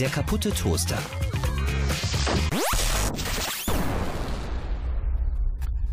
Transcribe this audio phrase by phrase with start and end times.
[0.00, 0.96] Der kaputte Toaster.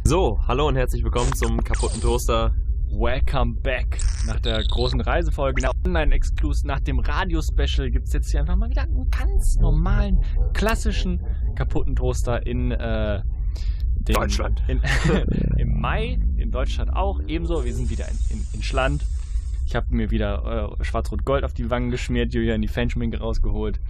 [0.05, 2.55] So, hallo und herzlich willkommen zum kaputten Toaster.
[2.89, 3.99] Welcome back.
[4.25, 8.69] Nach der großen Reisefolge, nach Online-Exklus, nach dem Radio-Special gibt es jetzt hier einfach mal
[8.69, 11.21] wieder einen ganz normalen, klassischen
[11.55, 13.21] kaputten Toaster in äh,
[13.95, 14.63] den, Deutschland.
[14.69, 14.79] In,
[15.57, 17.19] Im Mai, in Deutschland auch.
[17.27, 19.03] Ebenso, wir sind wieder in, in, in Schland.
[19.67, 23.81] Ich habe mir wieder äh, Schwarz-Rot-Gold auf die Wangen geschmiert, Julian die Fanschminke rausgeholt.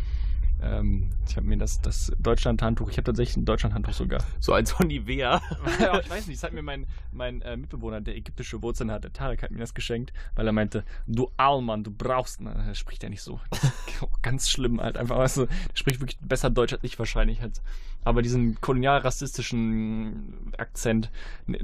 [0.61, 4.23] Ähm, ich habe mir das, das Deutschland-Handtuch, ich habe tatsächlich ein Deutschland-Handtuch sogar.
[4.39, 5.41] So ein Sony Nivea.
[6.03, 9.43] ich weiß nicht, das hat mir mein, mein äh, Mitbewohner, der ägyptische Wurzeln hatte, Tarek,
[9.43, 13.09] hat mir das geschenkt, weil er meinte, du Allmann, du brauchst, na, er spricht ja
[13.09, 13.39] nicht so.
[14.23, 17.61] ganz schlimm halt, einfach, weißt du, der spricht wirklich besser Deutsch als ich wahrscheinlich halt.
[18.03, 21.11] Aber diesen kolonial-rassistischen Akzent,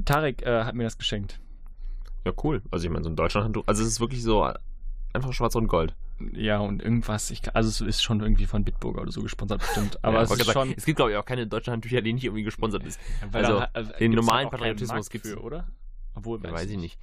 [0.04, 1.40] Tarek äh, hat mir das geschenkt.
[2.24, 2.62] Ja, cool.
[2.70, 4.48] Also ich meine, so ein Deutschland-Handtuch, also es ist wirklich so
[5.12, 5.94] einfach schwarz und gold.
[6.32, 10.02] Ja, und irgendwas, ich, also es ist schon irgendwie von Bitburger oder so gesponsert bestimmt.
[10.02, 12.24] Aber ja, es, ist schon es gibt, glaube ich, auch keine deutschen Handtücher, die nicht
[12.24, 13.00] irgendwie gesponsert ist.
[13.32, 15.66] Also da, also den normalen Patriotismus gibt es, oder?
[16.14, 16.98] Obwohl, weiß, weiß ich nicht.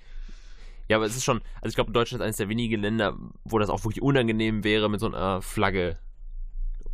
[0.88, 3.60] Ja, aber es ist schon, also ich glaube, Deutschland ist eines der wenigen Länder, wo
[3.60, 5.98] das auch wirklich unangenehm wäre, mit so einer Flagge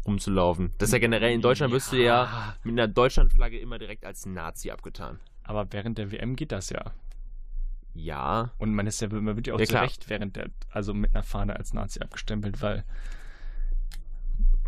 [0.05, 0.73] rumzulaufen.
[0.77, 1.75] Das ist ja generell in Deutschland ja.
[1.75, 5.19] wirst du ja mit einer Deutschlandflagge immer direkt als Nazi abgetan.
[5.43, 6.93] Aber während der WM geht das ja.
[7.97, 8.51] Ja.
[8.57, 11.13] Und man ist ja, man wird ja auch ja, zu Recht während der, also mit
[11.13, 12.83] einer Fahne als Nazi abgestempelt, weil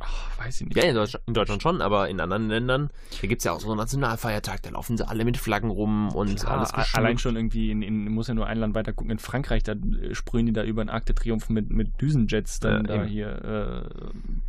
[0.01, 0.77] Oh, weiß ich nicht.
[0.77, 2.89] Ja, in Deutschland, in Deutschland, schon, aber in anderen Ländern,
[3.21, 6.09] da gibt es ja auch so einen Nationalfeiertag, da laufen sie alle mit Flaggen rum
[6.13, 6.97] und Klar, alles geschmückt.
[6.97, 9.73] Allein schon irgendwie, in, in, muss ja nur ein Land weiter gucken, in Frankreich, da
[9.73, 12.95] äh, sprühen die da über den Arc de Triomphe mit, mit Düsenjets dann ja, da
[12.95, 13.07] eben.
[13.07, 13.89] hier äh,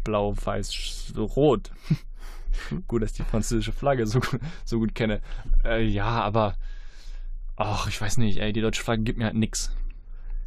[0.04, 1.72] blau, weiß, rot.
[2.86, 4.20] gut, dass ich die französische Flagge so,
[4.64, 5.20] so gut kenne.
[5.64, 6.54] Äh, ja, aber
[7.62, 9.70] Ach, ich weiß nicht, ey, die deutsche Flagge gibt mir halt nix.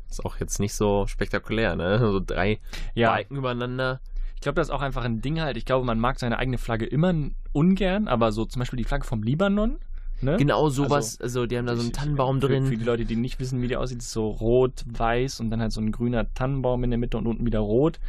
[0.10, 2.00] Ist auch jetzt nicht so spektakulär, ne?
[2.02, 2.60] So drei
[2.96, 3.12] ja.
[3.12, 4.02] Balken übereinander.
[4.34, 5.56] Ich glaube, das ist auch einfach ein Ding halt.
[5.56, 7.14] Ich glaube, man mag seine eigene Flagge immer
[7.52, 9.78] ungern, aber so zum Beispiel die Flagge vom Libanon.
[10.22, 10.38] Ne?
[10.38, 12.66] Genau sowas, also, also die haben da so einen Tannenbaum für, drin.
[12.66, 15.62] Für die Leute, die nicht wissen, wie die aussieht, ist so rot, weiß und dann
[15.62, 18.00] halt so ein grüner Tannenbaum in der Mitte und unten wieder rot.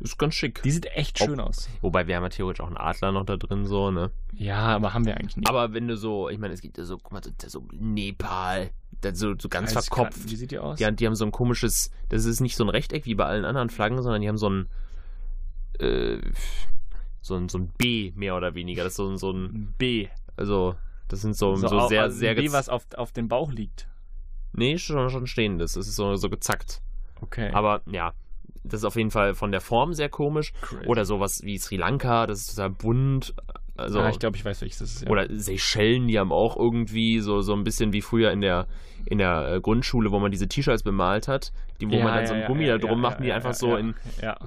[0.00, 0.62] Ist ganz schick.
[0.62, 1.68] Die sieht echt schön Ob, aus.
[1.80, 4.10] Wobei wir haben ja theoretisch auch einen Adler noch da drin, so, ne?
[4.32, 5.48] Ja, aber haben wir eigentlich nicht.
[5.48, 8.70] Aber wenn du so, ich meine, es gibt ja so, guck mal, so Nepal,
[9.12, 10.30] so, so ganz Alles verkopft.
[10.30, 10.78] Wie sieht die aus?
[10.78, 13.44] Die, die haben so ein komisches, das ist nicht so ein Rechteck wie bei allen
[13.44, 14.68] anderen Flaggen, sondern die haben so ein,
[15.80, 16.18] äh,
[17.20, 18.84] so ein, so ein B mehr oder weniger.
[18.84, 20.08] Das ist so, so ein B.
[20.36, 20.76] Also,
[21.08, 22.30] das sind so, so, so sehr, also sehr.
[22.30, 23.88] Ein B, was auf, auf dem Bauch liegt.
[24.52, 25.72] Nee, schon, schon stehendes.
[25.72, 26.80] Das ist so, so gezackt.
[27.20, 27.50] Okay.
[27.52, 28.12] Aber ja,
[28.64, 30.52] das ist auf jeden Fall von der Form sehr komisch.
[30.60, 30.86] Crazy.
[30.86, 33.34] Oder sowas wie Sri Lanka, das ist total bunt.
[33.76, 35.02] Also, ah, ich glaube, ich weiß, welches das ist.
[35.04, 35.10] Ja.
[35.10, 38.66] Oder Seychellen, die haben auch irgendwie so, so ein bisschen wie früher in der,
[39.06, 42.26] in der äh, Grundschule, wo man diese T-Shirts bemalt hat, die, wo ja, man dann
[42.26, 43.94] so ein ja, Gummi da drum macht, die einfach so in,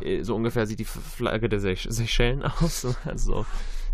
[0.01, 2.97] äh, so ungefähr sieht die Flagge der Seychellen aus.
[3.05, 3.45] Also,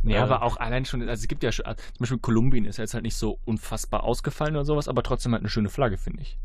[0.04, 2.78] ja, aber auch allein schon, also es gibt ja schon, also zum Beispiel Kolumbien ist
[2.78, 5.98] ja jetzt halt nicht so unfassbar ausgefallen oder sowas, aber trotzdem halt eine schöne Flagge,
[5.98, 6.38] finde ich.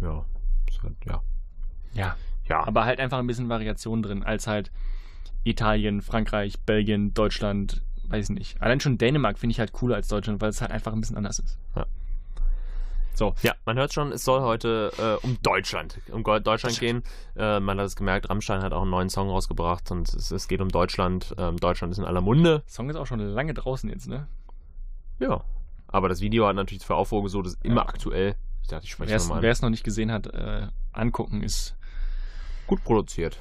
[0.00, 0.24] Ja,
[0.82, 1.22] halt, ja.
[1.92, 2.16] Ja,
[2.48, 2.66] ja.
[2.66, 4.70] Aber halt einfach ein bisschen Variation drin, als halt
[5.44, 8.60] Italien, Frankreich, Belgien, Deutschland, weiß nicht.
[8.60, 11.16] Allein schon Dänemark finde ich halt cooler als Deutschland, weil es halt einfach ein bisschen
[11.16, 11.58] anders ist.
[11.76, 11.86] Ja.
[13.14, 13.34] So.
[13.42, 17.02] Ja, man hört schon, es soll heute äh, um Deutschland, um Deutschland gehen.
[17.36, 20.46] Äh, man hat es gemerkt, Rammstein hat auch einen neuen Song rausgebracht und es, es
[20.46, 21.34] geht um Deutschland.
[21.36, 22.62] Ähm, Deutschland ist in aller Munde.
[22.64, 24.28] Der Song ist auch schon lange draußen jetzt, ne?
[25.18, 25.42] Ja.
[25.88, 27.88] Aber das Video hat natürlich für Aufruhr gesorgt, ist immer ja.
[27.88, 28.36] aktuell.
[28.62, 29.42] Ich dachte, ich spreche nochmal.
[29.42, 31.77] Wer es noch nicht gesehen hat, äh, angucken ist
[32.68, 33.36] gut produziert.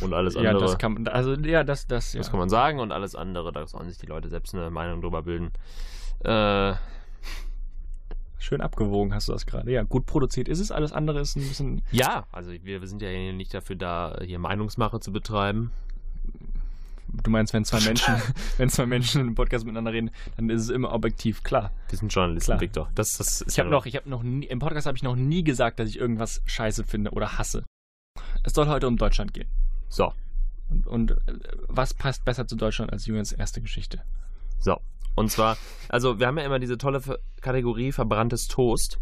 [0.00, 0.54] Und alles andere.
[0.54, 2.18] Ja, das kann man, also ja, das, das, ja.
[2.18, 5.02] das kann man sagen und alles andere, da sollen sich die Leute selbst eine Meinung
[5.02, 5.50] drüber bilden.
[6.24, 6.74] Äh,
[8.40, 9.70] Schön abgewogen hast du das gerade.
[9.70, 11.82] Ja, gut produziert ist es, alles andere ist ein bisschen.
[11.90, 15.72] Ja, also wir, wir sind ja hier nicht dafür da, hier Meinungsmache zu betreiben.
[17.24, 18.14] Du meinst, wenn zwei Menschen,
[18.56, 21.72] wenn zwei Menschen im Podcast miteinander reden, dann ist es immer objektiv, klar.
[21.88, 22.60] Wir sind Journalisten, klar.
[22.60, 22.90] Victor.
[22.94, 25.16] Das, das ist ich habe noch, ich habe noch nie, im Podcast habe ich noch
[25.16, 27.64] nie gesagt, dass ich irgendwas scheiße finde oder hasse.
[28.48, 29.46] Es soll heute um Deutschland gehen.
[29.90, 30.10] So.
[30.70, 31.16] Und, und äh,
[31.66, 34.00] was passt besser zu Deutschland als Julians erste Geschichte?
[34.58, 34.80] So.
[35.16, 35.58] Und zwar,
[35.90, 37.02] also wir haben ja immer diese tolle
[37.42, 38.98] Kategorie verbranntes Toast.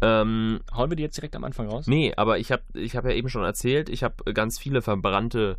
[0.00, 1.86] Ähm, Hauen wir die jetzt direkt am Anfang raus?
[1.86, 5.56] Nee, aber ich habe ich hab ja eben schon erzählt, ich habe ganz viele verbrannte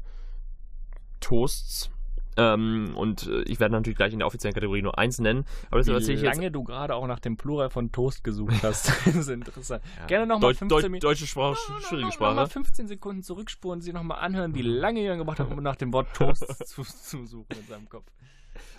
[1.22, 1.92] Toasts
[2.38, 5.46] ähm, und äh, ich werde natürlich gleich in der offiziellen Kategorie nur eins nennen.
[5.70, 6.56] Aber das Wie erzähle lange jetzt.
[6.56, 8.90] du gerade auch nach dem Plural von Toast gesucht hast.
[9.08, 9.84] ist interessant.
[10.00, 10.06] Ja.
[10.08, 11.02] Gerne nochmal 15 Minuten.
[11.02, 12.30] Deutsche Sprache, no, schwierige no, Sprache.
[12.32, 15.76] Nochmal 15 Sekunden zurückspuren, und sie nochmal anhören, wie lange Jürgen gebraucht hat, um nach
[15.76, 18.06] dem Wort Toast zu, zu suchen in seinem Kopf.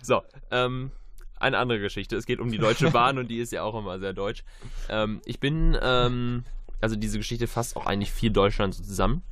[0.01, 0.91] So, ähm,
[1.39, 2.17] eine andere Geschichte.
[2.17, 4.45] Es geht um die Deutsche Bahn und die ist ja auch immer sehr deutsch.
[4.89, 6.45] Ähm, ich bin, ähm,
[6.81, 9.23] also diese Geschichte fasst auch eigentlich viel Deutschland zusammen.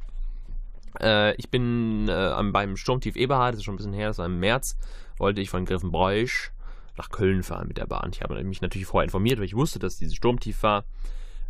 [0.98, 4.26] Äh, ich bin äh, beim Sturmtief Eberhard, das ist schon ein bisschen her, das war
[4.26, 4.76] im März,
[5.18, 6.50] wollte ich von Griffenbräuch
[6.96, 8.10] nach Köln fahren mit der Bahn.
[8.12, 10.84] Ich habe mich natürlich vorher informiert, weil ich wusste, dass dieses Sturmtief war.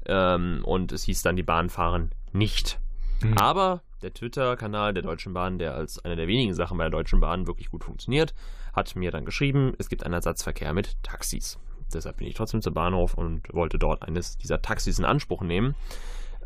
[0.06, 2.78] Ähm, und es hieß dann, die Bahn fahren nicht.
[3.22, 3.37] Mhm.
[3.37, 7.20] Aber der Twitter-Kanal der Deutschen Bahn, der als eine der wenigen Sachen bei der Deutschen
[7.20, 8.34] Bahn wirklich gut funktioniert,
[8.72, 11.58] hat mir dann geschrieben, es gibt einen Ersatzverkehr mit Taxis.
[11.92, 15.75] Deshalb bin ich trotzdem zum Bahnhof und wollte dort eines dieser Taxis in Anspruch nehmen.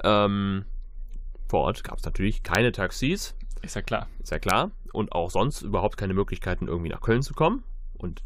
[0.03, 0.65] Ähm,
[1.47, 3.35] vor Ort gab es natürlich keine Taxis.
[3.63, 4.09] Ist ja klar.
[4.23, 4.71] Ist ja klar.
[4.93, 7.65] Und auch sonst überhaupt keine Möglichkeiten, irgendwie nach Köln zu kommen.
[7.95, 8.23] Und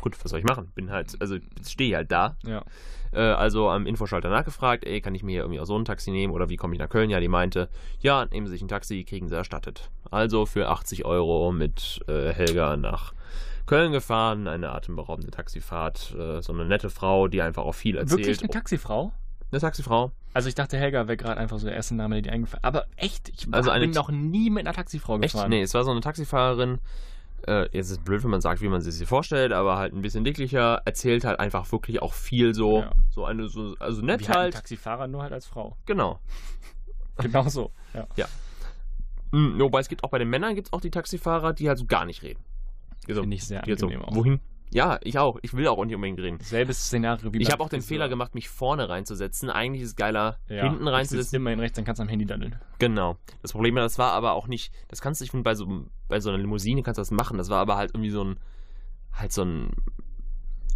[0.00, 0.70] gut, was soll ich machen?
[0.74, 1.36] Bin halt, also
[1.66, 2.36] stehe halt da.
[2.44, 2.64] Ja.
[3.12, 6.10] Äh, also am Infoschalter nachgefragt, ey, kann ich mir hier irgendwie auch so ein Taxi
[6.10, 7.10] nehmen oder wie komme ich nach Köln?
[7.10, 7.68] Ja, die meinte,
[8.00, 9.90] ja, nehmen Sie sich ein Taxi, kriegen Sie erstattet.
[10.10, 13.12] Also für 80 Euro mit äh, Helga nach
[13.66, 18.20] Köln gefahren, eine atemberaubende Taxifahrt, äh, so eine nette Frau, die einfach auch viel erzählt.
[18.20, 19.12] Wirklich eine Taxifrau?
[19.50, 20.12] Eine Taxifrau.
[20.34, 22.86] Also ich dachte, Helga wäre gerade einfach so der erste Name, der dir eingefallen Aber
[22.96, 25.44] echt, ich also bin noch nie mit einer Taxifrau gefahren.
[25.44, 25.48] Echt?
[25.48, 26.78] Nee, es war so eine Taxifahrerin,
[27.46, 29.94] äh, jetzt ist es blöd, wenn man sagt, wie man sie sich vorstellt, aber halt
[29.94, 32.92] ein bisschen dicklicher, erzählt halt einfach wirklich auch viel so, ja.
[33.10, 34.36] so eine, so, also nett wie halt.
[34.36, 34.54] halt.
[34.54, 35.76] Taxifahrer nur halt als Frau.
[35.86, 36.20] Genau.
[37.16, 38.06] genau so, ja.
[38.16, 38.26] ja.
[39.30, 41.78] Mhm, wobei es gibt auch bei den Männern gibt es auch die Taxifahrer, die halt
[41.78, 42.42] so gar nicht reden.
[43.08, 44.14] Also, Finde ich sehr angenehm so.
[44.14, 44.40] Wohin?
[44.70, 45.38] Ja, ich auch.
[45.42, 46.38] Ich will auch nicht unbedingt reden.
[46.40, 49.50] Selbes Szenario wie Ich habe auch den Fehler gemacht, mich vorne reinzusetzen.
[49.50, 51.36] Eigentlich ist es geiler, ja, hinten reinzusetzen.
[51.36, 52.56] Immerhin rechts, dann kannst du am Handy daddeln.
[52.78, 53.16] Genau.
[53.42, 55.66] Das Problem, das war aber auch nicht, das kannst du, ich finde, bei so,
[56.08, 57.38] bei so einer Limousine kannst du das machen.
[57.38, 58.38] Das war aber halt irgendwie so ein,
[59.12, 59.70] halt so ein,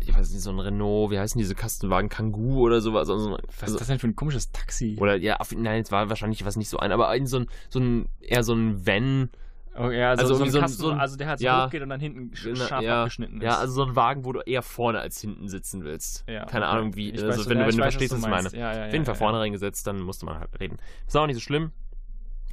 [0.01, 3.09] ich weiß nicht, so ein Renault, wie heißen diese Kastenwagen, Kangoo oder sowas.
[3.09, 4.97] Also, was ist das denn für ein komisches Taxi?
[4.99, 7.79] Oder, ja, auf, nein, es war wahrscheinlich was nicht so ein, aber so ein, so
[7.79, 9.31] ein, eher so ein Van,
[9.75, 11.81] Oh, ja, also, also, so, so, Kasten, so ein, also der halt so ja, hochgeht
[11.83, 13.45] und dann hinten scharf ja, abgeschnitten ist.
[13.45, 16.25] Ja, also so ein Wagen, wo du eher vorne als hinten sitzen willst.
[16.29, 16.77] Ja, Keine okay.
[16.77, 18.49] Ahnung wie, ich also weiß, wenn, ja, du, wenn du verstehst, was ich meine.
[18.51, 20.79] Ja, ja, Auf jeden Fall vorne reingesetzt, dann musste man halt reden.
[21.11, 21.73] War auch nicht so schlimm.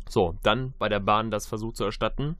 [0.07, 2.38] So, dann bei der Bahn das Versuch zu erstatten.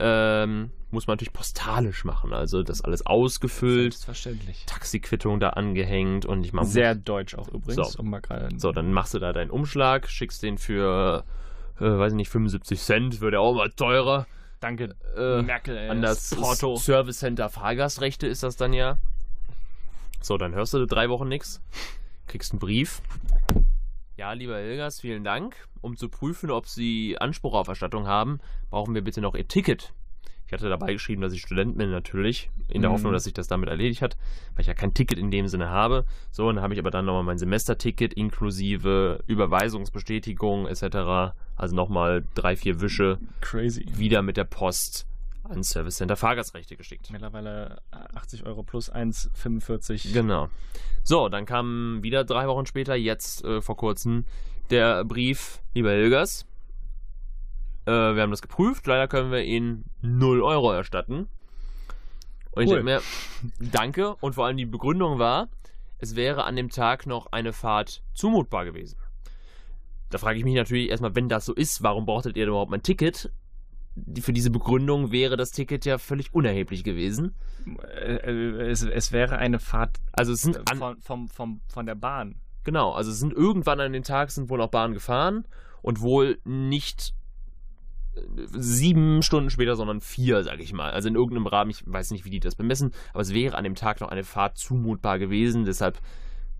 [0.00, 4.64] Ähm, muss man natürlich postalisch machen, also das alles ausgefüllt, Selbstverständlich.
[4.66, 7.92] Taxiquittung da angehängt und ich mache sehr deutsch auch übrigens.
[7.92, 8.00] So.
[8.00, 8.16] Um
[8.56, 11.24] so, dann machst du da deinen Umschlag, schickst den für,
[11.82, 14.26] äh, weiß ich nicht, 75 Cent, wird ja auch mal teurer.
[14.60, 15.76] Danke, äh, Merkel.
[15.76, 16.76] Ey, an das Porto.
[16.76, 18.96] Service Center Fahrgastrechte ist das dann ja.
[20.20, 21.60] So, dann hörst du drei Wochen nichts,
[22.28, 23.02] kriegst einen Brief.
[24.16, 25.56] Ja, lieber Helgas, vielen Dank.
[25.80, 28.38] Um zu prüfen, ob Sie Anspruch auf Erstattung haben,
[28.70, 29.92] brauchen wir bitte noch Ihr Ticket.
[30.52, 32.94] Ich hatte dabei geschrieben, dass ich Student bin, natürlich, in der mhm.
[32.94, 34.18] Hoffnung, dass sich das damit erledigt hat,
[34.54, 36.04] weil ich ja kein Ticket in dem Sinne habe.
[36.30, 41.34] So, und dann habe ich aber dann nochmal mein Semesterticket inklusive Überweisungsbestätigung etc.
[41.62, 43.18] Also nochmal drei, vier Wische.
[43.40, 43.86] Crazy.
[43.96, 45.06] Wieder mit der Post
[45.44, 47.08] ans Service Center Fahrgastrechte geschickt.
[47.12, 50.12] Mittlerweile 80 Euro plus 1,45.
[50.12, 50.48] Genau.
[51.04, 54.24] So, dann kam wieder drei Wochen später, jetzt äh, vor kurzem,
[54.70, 56.46] der Brief, lieber Hilgers,
[57.86, 58.84] äh, wir haben das geprüft.
[58.88, 61.28] Leider können wir Ihnen 0 Euro erstatten.
[62.50, 63.02] Und ich denke mir,
[63.60, 64.16] danke.
[64.16, 65.48] Und vor allem die Begründung war,
[65.98, 68.96] es wäre an dem Tag noch eine Fahrt zumutbar gewesen.
[70.12, 72.82] Da frage ich mich natürlich erstmal, wenn das so ist, warum brauchtet ihr überhaupt mein
[72.82, 73.32] Ticket?
[74.20, 77.34] Für diese Begründung wäre das Ticket ja völlig unerheblich gewesen.
[77.94, 81.86] Äh, äh, es, es wäre eine Fahrt also es sind äh, von, vom, vom, von
[81.86, 82.36] der Bahn.
[82.64, 85.46] Genau, also es sind irgendwann an den Tag sind wohl auch Bahnen gefahren
[85.82, 87.14] und wohl nicht
[88.52, 90.90] sieben Stunden später, sondern vier, sag ich mal.
[90.90, 93.64] Also in irgendeinem Rahmen, ich weiß nicht, wie die das bemessen, aber es wäre an
[93.64, 95.98] dem Tag noch eine Fahrt zumutbar gewesen, deshalb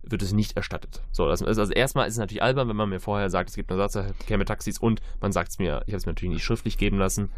[0.03, 1.03] wird es nicht erstattet.
[1.13, 3.57] So, das ist, also erstmal ist es natürlich albern, wenn man mir vorher sagt, es
[3.57, 6.77] gibt eine Taxis und man sagt es mir, ich habe es mir natürlich nicht schriftlich
[6.77, 7.31] geben lassen.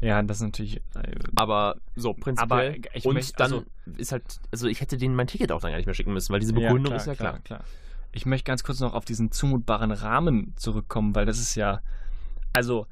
[0.00, 0.76] Ja, das ist natürlich.
[0.94, 2.80] Äh, aber so prinzipiell.
[2.94, 3.64] Aber und möchte, dann also,
[3.96, 6.32] ist halt, also ich hätte denen mein Ticket auch dann gar nicht mehr schicken müssen,
[6.32, 7.32] weil diese Begründung ja, klar, ist ja klar.
[7.40, 7.58] klar.
[7.60, 7.64] klar.
[8.12, 11.80] Ich möchte ganz kurz noch auf diesen zumutbaren Rahmen zurückkommen, weil das ist ja,
[12.52, 12.86] also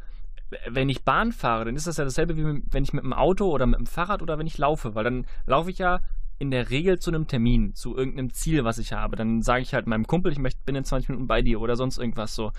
[0.68, 3.50] wenn ich Bahn fahre, dann ist das ja dasselbe wie wenn ich mit dem Auto
[3.50, 6.00] oder mit dem Fahrrad oder wenn ich laufe, weil dann laufe ich ja
[6.42, 9.14] in der Regel zu einem Termin, zu irgendeinem Ziel, was ich habe.
[9.14, 11.76] Dann sage ich halt meinem Kumpel, ich möchte, bin in 20 Minuten bei dir oder
[11.76, 12.50] sonst irgendwas so.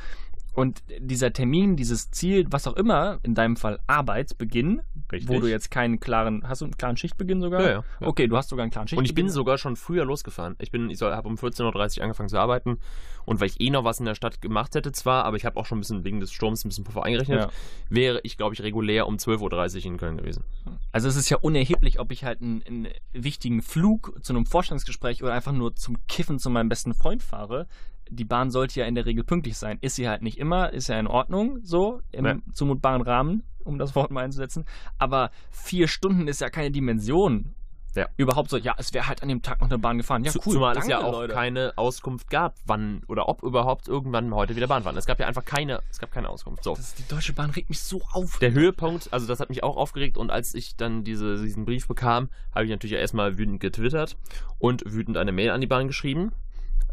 [0.53, 4.81] Und dieser Termin, dieses Ziel, was auch immer, in deinem Fall Arbeitsbeginn,
[5.11, 5.29] Richtig.
[5.29, 7.61] wo du jetzt keinen klaren, hast du einen klaren Schichtbeginn sogar?
[7.61, 8.07] Ja, ja, ja.
[8.07, 9.03] Okay, du hast sogar einen klaren Schichtbeginn.
[9.03, 10.55] Und ich bin sogar schon früher losgefahren.
[10.59, 12.77] Ich bin, ich habe um 14.30 Uhr angefangen zu arbeiten
[13.25, 15.57] und weil ich eh noch was in der Stadt gemacht hätte zwar, aber ich habe
[15.57, 17.49] auch schon ein bisschen wegen des Sturms ein bisschen Puffer eingerechnet, ja.
[17.89, 20.43] wäre ich, glaube ich, regulär um 12.30 Uhr in Köln gewesen.
[20.91, 25.23] Also es ist ja unerheblich, ob ich halt einen, einen wichtigen Flug zu einem Vorstellungsgespräch
[25.23, 27.67] oder einfach nur zum Kiffen zu meinem besten Freund fahre
[28.13, 29.77] die Bahn sollte ja in der Regel pünktlich sein.
[29.81, 32.35] Ist sie halt nicht immer, ist ja in Ordnung, so im ja.
[32.51, 34.65] zumutbaren Rahmen, um das Wort mal einzusetzen.
[34.97, 37.55] Aber vier Stunden ist ja keine Dimension.
[37.95, 38.07] Ja.
[38.17, 40.23] Überhaupt so, ja, es wäre halt an dem Tag noch eine Bahn gefahren.
[40.23, 40.53] Ja, cool.
[40.53, 41.33] Zumal es danke, ja auch Leute.
[41.33, 44.97] keine Auskunft gab, wann oder ob überhaupt irgendwann heute wieder Bahn fahren.
[44.97, 46.63] Es gab ja einfach keine, es gab keine Auskunft.
[46.63, 46.75] So.
[46.75, 48.39] Das die Deutsche Bahn regt mich so auf.
[48.39, 51.87] Der Höhepunkt, also das hat mich auch aufgeregt und als ich dann diese, diesen Brief
[51.87, 54.17] bekam, habe ich natürlich erstmal wütend getwittert
[54.57, 56.31] und wütend eine Mail an die Bahn geschrieben.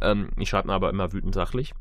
[0.00, 1.74] Ähm, ich schreibe mir aber immer wütend sachlich.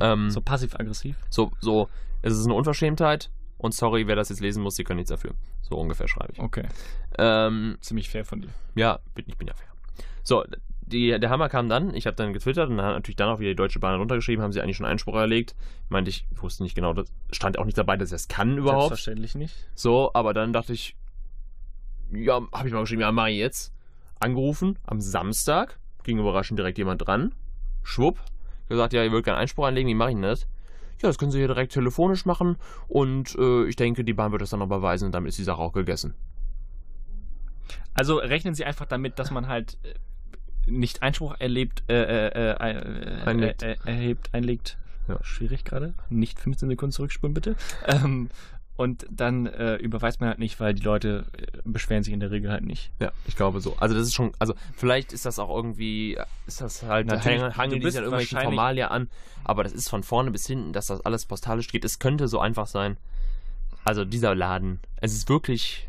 [0.00, 1.16] Ähm, so passiv-aggressiv.
[1.30, 1.88] so, so,
[2.22, 5.34] es ist eine Unverschämtheit und sorry, wer das jetzt lesen muss, die können nichts dafür.
[5.62, 6.40] So ungefähr schreibe ich.
[6.40, 6.66] Okay.
[7.18, 8.50] Ähm, Ziemlich fair von dir.
[8.74, 9.68] ja, ich bin ja fair.
[10.22, 10.44] So,
[10.86, 13.38] die, der Hammer kam dann, ich habe dann getwittert und dann hat natürlich dann auch
[13.38, 15.54] wieder die Deutsche Bahn runtergeschrieben, haben sie eigentlich schon Einspruch erlegt.
[15.88, 18.88] Meinte ich, wusste nicht genau, das stand auch nicht dabei, dass er es kann überhaupt.
[18.88, 19.54] Selbstverständlich nicht.
[19.74, 20.96] So, aber dann dachte ich,
[22.12, 23.72] ja, habe ich mal geschrieben, ja, mach ich jetzt.
[24.20, 27.34] Angerufen am Samstag, ging überraschend direkt jemand dran.
[27.82, 28.18] Schwupp,
[28.68, 30.46] gesagt, ja, ihr wollt gerne Einspruch einlegen, wie mache ich denn das?
[31.02, 32.56] Ja, das können Sie hier direkt telefonisch machen
[32.88, 35.44] und äh, ich denke, die Bahn wird das dann noch überweisen und damit ist die
[35.44, 36.14] Sache auch gegessen.
[37.94, 39.94] Also rechnen Sie einfach damit, dass man halt äh,
[40.70, 43.62] nicht Einspruch erlebt, äh, äh, äh, äh, Einlegt.
[43.62, 44.78] Erhebt, einlegt.
[45.08, 45.18] Ja.
[45.22, 45.94] Schwierig gerade.
[46.08, 47.56] Nicht 15 Sekunden zurückspulen, bitte.
[47.86, 48.30] Ähm,
[48.76, 52.30] und dann äh, überweist man halt nicht, weil die Leute äh, beschweren sich in der
[52.30, 52.90] Regel halt nicht.
[53.00, 53.76] Ja, ich glaube so.
[53.78, 57.40] Also das ist schon, also vielleicht ist das auch irgendwie, ist das halt, da Natürlich,
[57.42, 59.08] hängen, hangeln du die sich an irgendwelchen wahrscheinlich- Formalia an,
[59.44, 61.84] aber das ist von vorne bis hinten, dass das alles postalisch geht.
[61.84, 62.96] Es könnte so einfach sein.
[63.84, 65.88] Also dieser Laden, es ist wirklich,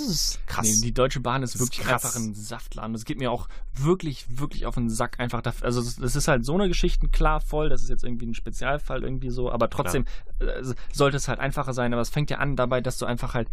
[0.00, 0.66] also es ist krass.
[0.66, 2.04] Nee, die Deutsche Bahn ist Das ist wirklich krass.
[2.04, 2.92] einfach ein Saftladen.
[2.92, 5.42] Das geht mir auch wirklich, wirklich auf den Sack einfach.
[5.42, 7.68] dafür- Also das, das ist halt so eine Geschichte klar voll.
[7.68, 9.50] Das ist jetzt irgendwie ein Spezialfall irgendwie so.
[9.50, 10.04] Aber trotzdem
[10.40, 11.92] äh, sollte es halt einfacher sein.
[11.92, 13.48] Aber es fängt ja an dabei, dass du einfach halt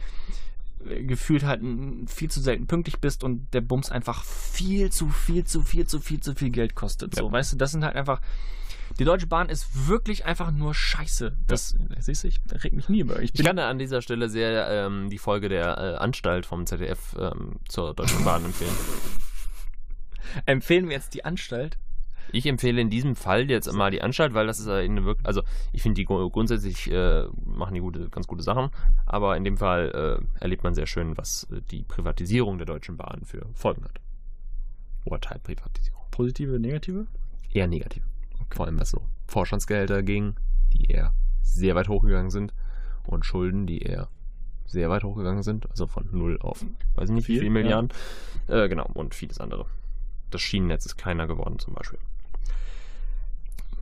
[0.88, 1.62] äh, gefühlt halt
[2.08, 6.00] viel zu selten pünktlich bist und der Bums einfach viel zu viel zu viel zu
[6.00, 7.16] viel zu viel Geld kostet.
[7.16, 7.32] So, Ja.
[7.32, 8.20] weißt du, das sind halt einfach
[9.00, 11.36] die Deutsche Bahn ist wirklich einfach nur Scheiße.
[11.48, 13.22] Das siehst du, ich reg mich nie über.
[13.22, 17.16] Ich Ich kann an dieser Stelle sehr ähm, die Folge der äh, Anstalt vom ZDF
[17.20, 18.74] ähm, zur Deutschen Bahn empfehlen.
[20.46, 21.78] empfehlen wir jetzt die Anstalt.
[22.34, 25.42] Ich empfehle in diesem Fall jetzt mal die Anstalt, weil das ist eine wirklich, also
[25.74, 28.70] ich finde die gru- grundsätzlich äh, machen die gute, ganz gute Sachen,
[29.06, 32.96] aber in dem Fall äh, erlebt man sehr schön, was äh, die Privatisierung der Deutschen
[32.96, 34.00] Bahn für Folgen hat.
[35.04, 36.00] Oder Teilprivatisierung.
[36.12, 37.08] Positive, negative?
[37.52, 38.04] Eher negativ.
[38.56, 40.36] Vor allem was so Vorstandsgehälter ging,
[40.74, 42.54] die eher sehr weit hochgegangen sind
[43.06, 44.10] und Schulden, die eher
[44.66, 46.66] sehr weit hochgegangen sind, also von null auf,
[46.96, 47.64] weiß ich nicht, wie Viel, viele ja.
[47.64, 47.90] Milliarden.
[48.48, 49.66] Äh, genau, und vieles andere.
[50.30, 52.00] Das Schienennetz ist kleiner geworden zum Beispiel.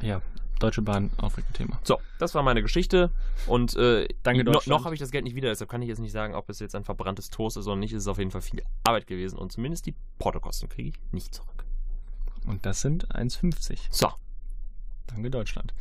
[0.01, 0.21] Ja,
[0.59, 1.79] Deutsche Bahn, aufregend Thema.
[1.83, 3.11] So, das war meine Geschichte
[3.47, 5.99] und äh, Danke, no, noch habe ich das Geld nicht wieder, deshalb kann ich jetzt
[5.99, 7.93] nicht sagen, ob es jetzt ein verbranntes Toast ist oder nicht.
[7.93, 11.33] Es ist auf jeden Fall viel Arbeit gewesen und zumindest die Portokosten kriege ich nicht
[11.33, 11.65] zurück.
[12.45, 13.79] Und das sind 1,50.
[13.89, 14.09] So,
[15.09, 15.73] Danke, Deutschland.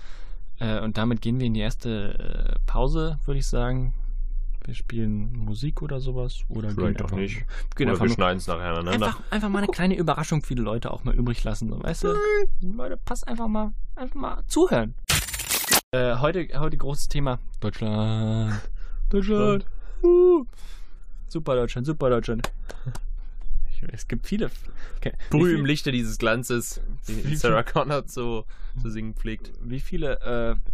[0.59, 3.95] Äh, und damit gehen wir in die erste äh, Pause, würde ich sagen.
[4.65, 6.41] Wir spielen Musik oder sowas.
[6.49, 7.45] Oder Vielleicht gehen auch nicht.
[7.77, 9.07] Gehen oder wir schneiden es nachher aneinander.
[9.07, 11.71] einfach, einfach mal eine kleine Überraschung für die Leute auch mal übrig lassen.
[11.71, 12.15] So, weißt du?
[12.61, 14.95] Leute, passt einfach mal, einfach mal zuhören.
[15.93, 17.39] Äh, heute, heute großes Thema.
[17.61, 18.61] Deutschland.
[19.09, 19.65] Deutschland.
[20.03, 20.45] Uh.
[21.29, 22.51] Super Deutschland, super Deutschland.
[23.93, 24.51] Es gibt viele.
[24.97, 25.13] Okay.
[25.31, 28.45] Brüh Wie im Lichte dieses Glanzes, Wie die Sarah Connor zu,
[28.81, 29.53] zu singen pflegt.
[29.63, 30.21] Wie viele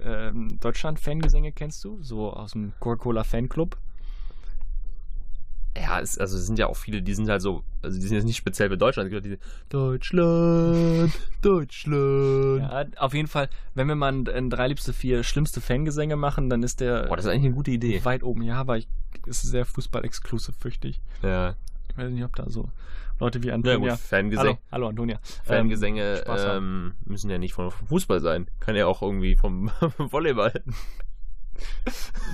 [0.03, 2.03] äh, ähm, Deutschland-Fangesänge kennst du?
[2.03, 3.77] So aus dem Coca-Cola-Fanclub?
[5.77, 8.17] Ja, es, also es sind ja auch viele, die sind halt so, also die sind
[8.17, 9.39] jetzt nicht speziell für Deutschland, es gibt diese
[9.71, 12.61] Deutschland, Deutschland.
[12.61, 16.49] Ja, auf jeden Fall, wenn wir mal ein, ein drei liebste vier schlimmste Fangesänge machen,
[16.49, 18.05] dann ist der Boah, das ist eigentlich eine gute Idee.
[18.05, 18.43] weit oben.
[18.43, 18.87] Ja, aber ich,
[19.27, 21.01] ist sehr Fußball-exklusiv, fürchte ich.
[21.23, 21.57] Ja,
[21.91, 22.71] Ich weiß nicht, ob da so
[23.21, 23.79] Leute wie ja Antonia.
[23.79, 25.21] gut, hallo, Fangesänge, hallo Antonia.
[25.45, 28.49] Fangesänge Ähm, ähm, müssen ja nicht vom Fußball sein.
[28.61, 30.63] Kann ja auch irgendwie vom Volleyball.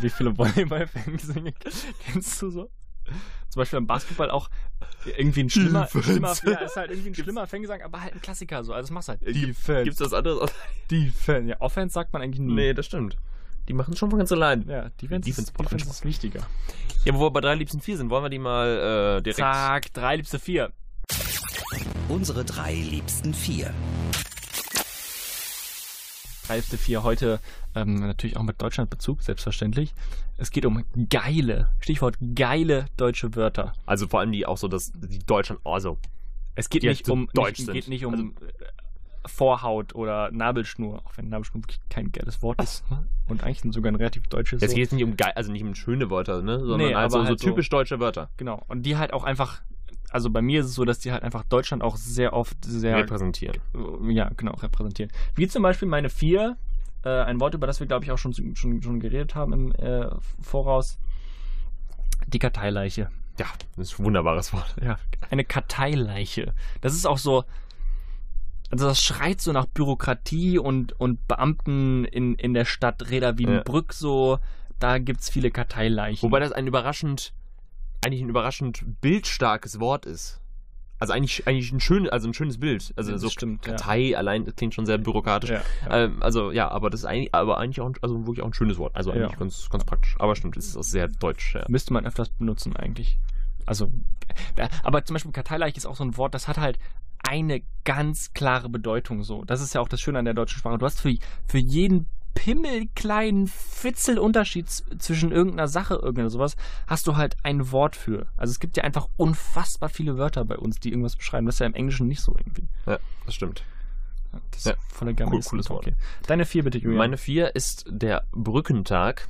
[0.01, 1.53] Wie viele Volleyball-Fangesänge
[2.07, 2.71] kennst du so?
[3.49, 4.49] Zum Beispiel im Basketball auch
[5.17, 8.63] irgendwie ein schlimmer, schlimmer ja, ist halt irgendwie ein schlimmer Fangesang, aber halt ein Klassiker
[8.63, 8.73] so.
[8.73, 9.27] Also das machst du halt.
[9.27, 9.85] Defense.
[9.85, 10.53] Gibt's was anderes?
[10.91, 11.51] Defense.
[11.51, 12.55] Ja, Offense sagt man eigentlich nie.
[12.55, 13.17] Nee, das stimmt.
[13.71, 14.69] Die machen es schon von ganz allein.
[14.69, 16.41] Ja, Defense, Defense Defense keinen ist wichtiger.
[17.05, 19.39] Ja, wo wir bei drei liebsten vier sind, wollen wir die mal äh, direkt.
[19.39, 20.73] Zack, drei liebste vier.
[22.09, 23.73] Unsere drei liebsten vier.
[26.49, 27.39] Drei liebste vier heute
[27.77, 29.95] ähm, natürlich auch mit Deutschlandbezug, selbstverständlich.
[30.37, 33.75] Es geht um geile, Stichwort geile deutsche Wörter.
[33.87, 35.97] Also vor allem die auch so, dass die Deutschland, also
[36.57, 37.75] Es geht Die nicht so um deutsch nicht, sind.
[37.75, 38.53] geht nicht um Also- äh,
[39.27, 42.85] Vorhaut oder Nabelschnur, auch wenn Nabelschnur wirklich kein geiles Wort ist
[43.29, 44.63] und eigentlich sogar ein relativ deutsches.
[44.63, 46.59] es geht jetzt nicht um geil, also nicht um schöne Wörter, ne?
[46.61, 48.63] Sondern Nee, also so halt so- typisch deutsche Wörter Genau.
[48.69, 49.61] Und die halt auch einfach,
[50.11, 52.97] also bei mir ist es so, dass die halt einfach Deutschland auch sehr oft sehr
[52.97, 53.57] repräsentieren.
[53.75, 55.13] äh, ja, genau, repräsentieren.
[55.35, 56.57] Wie zum Beispiel meine vier,
[57.05, 59.73] äh, ein Wort, über das wir, glaube ich, auch schon, schon, schon geredet haben im
[59.73, 60.09] äh,
[60.41, 60.99] Voraus.
[62.27, 63.11] Die Karteileiche.
[63.39, 63.47] ja,
[63.77, 64.77] das ist ein wunderbares Wort.
[64.83, 64.99] Ja,
[65.31, 66.53] eine Karteileiche.
[66.81, 67.45] Das ist auch so,
[68.71, 73.93] also das schreit so nach Bürokratie und, und Beamten in, in der Stadt Reda Wiedenbrück
[73.93, 74.39] so.
[74.79, 76.23] Da gibt's viele Karteileichen.
[76.23, 77.33] Wobei das ein überraschend,
[78.05, 80.41] eigentlich ein überraschend bildstarkes Wort ist.
[80.99, 82.93] Also eigentlich, eigentlich ein schön, also ein schönes Bild.
[82.97, 83.73] Also Das so stimmt, ja.
[83.73, 85.51] Kartei allein das klingt schon sehr bürokratisch.
[85.51, 86.05] ja, ja.
[86.05, 88.55] Ähm, also ja, aber das ist eigentlich, aber eigentlich auch, ein- also wirklich auch ein
[88.55, 88.95] schönes Wort.
[88.97, 89.37] Also eigentlich Ja.
[89.39, 90.15] ganz, ganz praktisch.
[90.19, 91.55] Aber stimmt, es ist auch sehr deutsch.
[91.55, 91.65] Ja.
[91.69, 93.19] Müsste man öfters benutzen eigentlich.
[93.67, 93.91] Also,
[94.57, 96.79] da- aber zum Beispiel Karteileiche ist auch so ein Wort, das hat halt
[97.29, 99.45] eine ganz klare Bedeutung so.
[99.45, 100.79] Das ist ja auch das Schöne an der deutschen Sprache.
[100.79, 101.15] Du hast für,
[101.47, 108.27] für jeden pimmelkleinen Fitzelunterschied zwischen irgendeiner Sache, irgendeiner sowas, hast du halt ein Wort für.
[108.37, 111.47] Also es gibt ja einfach unfassbar viele Wörter bei uns, die irgendwas beschreiben.
[111.47, 112.69] Das ist ja im Englischen nicht so irgendwie.
[112.87, 113.65] ja, das stimmt.
[114.53, 114.73] Das Ja.
[114.73, 115.33] ist voller Gamme.
[115.35, 115.87] Cool, cooles Wort.
[115.87, 115.97] Okay.
[116.27, 116.99] Deine vier bitte, Julian.
[116.99, 119.29] Meine vier ist der Brückentag.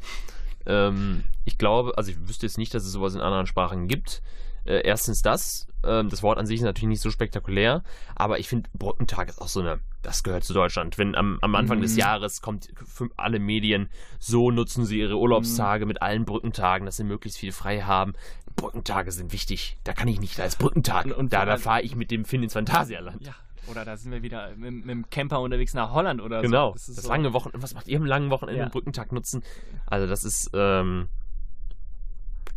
[0.67, 4.23] Ähm, ich glaube, also ich wüsste jetzt nicht, dass es sowas in anderen Sprachen gibt.
[4.65, 5.67] Äh, erstens das.
[5.83, 7.83] Ähm, das Wort an sich ist natürlich nicht so spektakulär,
[8.15, 10.99] aber ich finde, Brückentag ist auch so eine, das gehört zu Deutschland.
[10.99, 11.99] Wenn am, am Anfang des Mhm.
[12.01, 13.89] Jahres kommt für alle Medien,
[14.19, 18.13] so nutzen sie ihre Urlaubstage mit allen Brückentagen, dass sie möglichst viel frei haben.
[18.57, 19.79] Brückentage sind wichtig.
[19.85, 21.07] Da kann ich nicht als Brückentag.
[21.07, 23.25] Und- und da da fahre ich mit dem Finn ins Phantasialand.
[23.27, 23.35] ja.
[23.67, 26.73] Oder da sind wir wieder mit, mit dem Camper unterwegs nach Holland oder Genau, so.
[26.73, 27.63] das, ist so- lange Wochenende.
[27.63, 28.69] Was macht ihr am langen Wochenende Ja.
[28.69, 29.45] Brückentag nutzen?
[29.87, 31.09] Also das ist, ähm,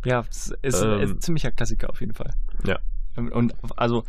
[0.04, 2.34] Ja, es ist, Ähm, ein ziemlicher Klassiker auf jeden Fall.
[2.64, 2.78] Ja.
[3.16, 4.04] Und, und also,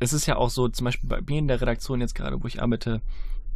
[0.00, 2.46] es ist ja auch so, zum Beispiel bei mir in der Redaktion jetzt gerade, wo
[2.46, 3.00] ich arbeite,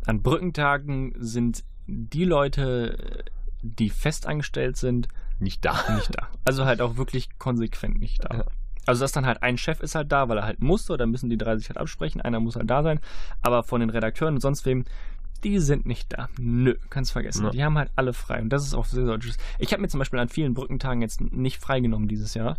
[0.07, 3.25] an Brückentagen sind die Leute,
[3.63, 5.09] die festangestellt sind,
[5.39, 5.75] nicht da.
[5.97, 6.29] nicht da.
[6.45, 8.39] Also halt auch wirklich konsequent nicht da.
[8.39, 8.45] Ja.
[8.87, 11.31] Also dass dann halt ein Chef ist halt da, weil er halt musste, dann müssen
[11.31, 13.01] die drei sich halt absprechen, einer muss halt da sein,
[13.41, 14.85] aber von den Redakteuren und sonst wem,
[15.45, 16.29] die sind nicht da.
[16.39, 17.45] Nö, kannst vergessen.
[17.45, 17.51] Ja.
[17.51, 19.37] Die haben halt alle frei und das ist auch sehr deutsches.
[19.59, 22.59] Ich habe mir zum Beispiel an vielen Brückentagen jetzt nicht freigenommen dieses Jahr.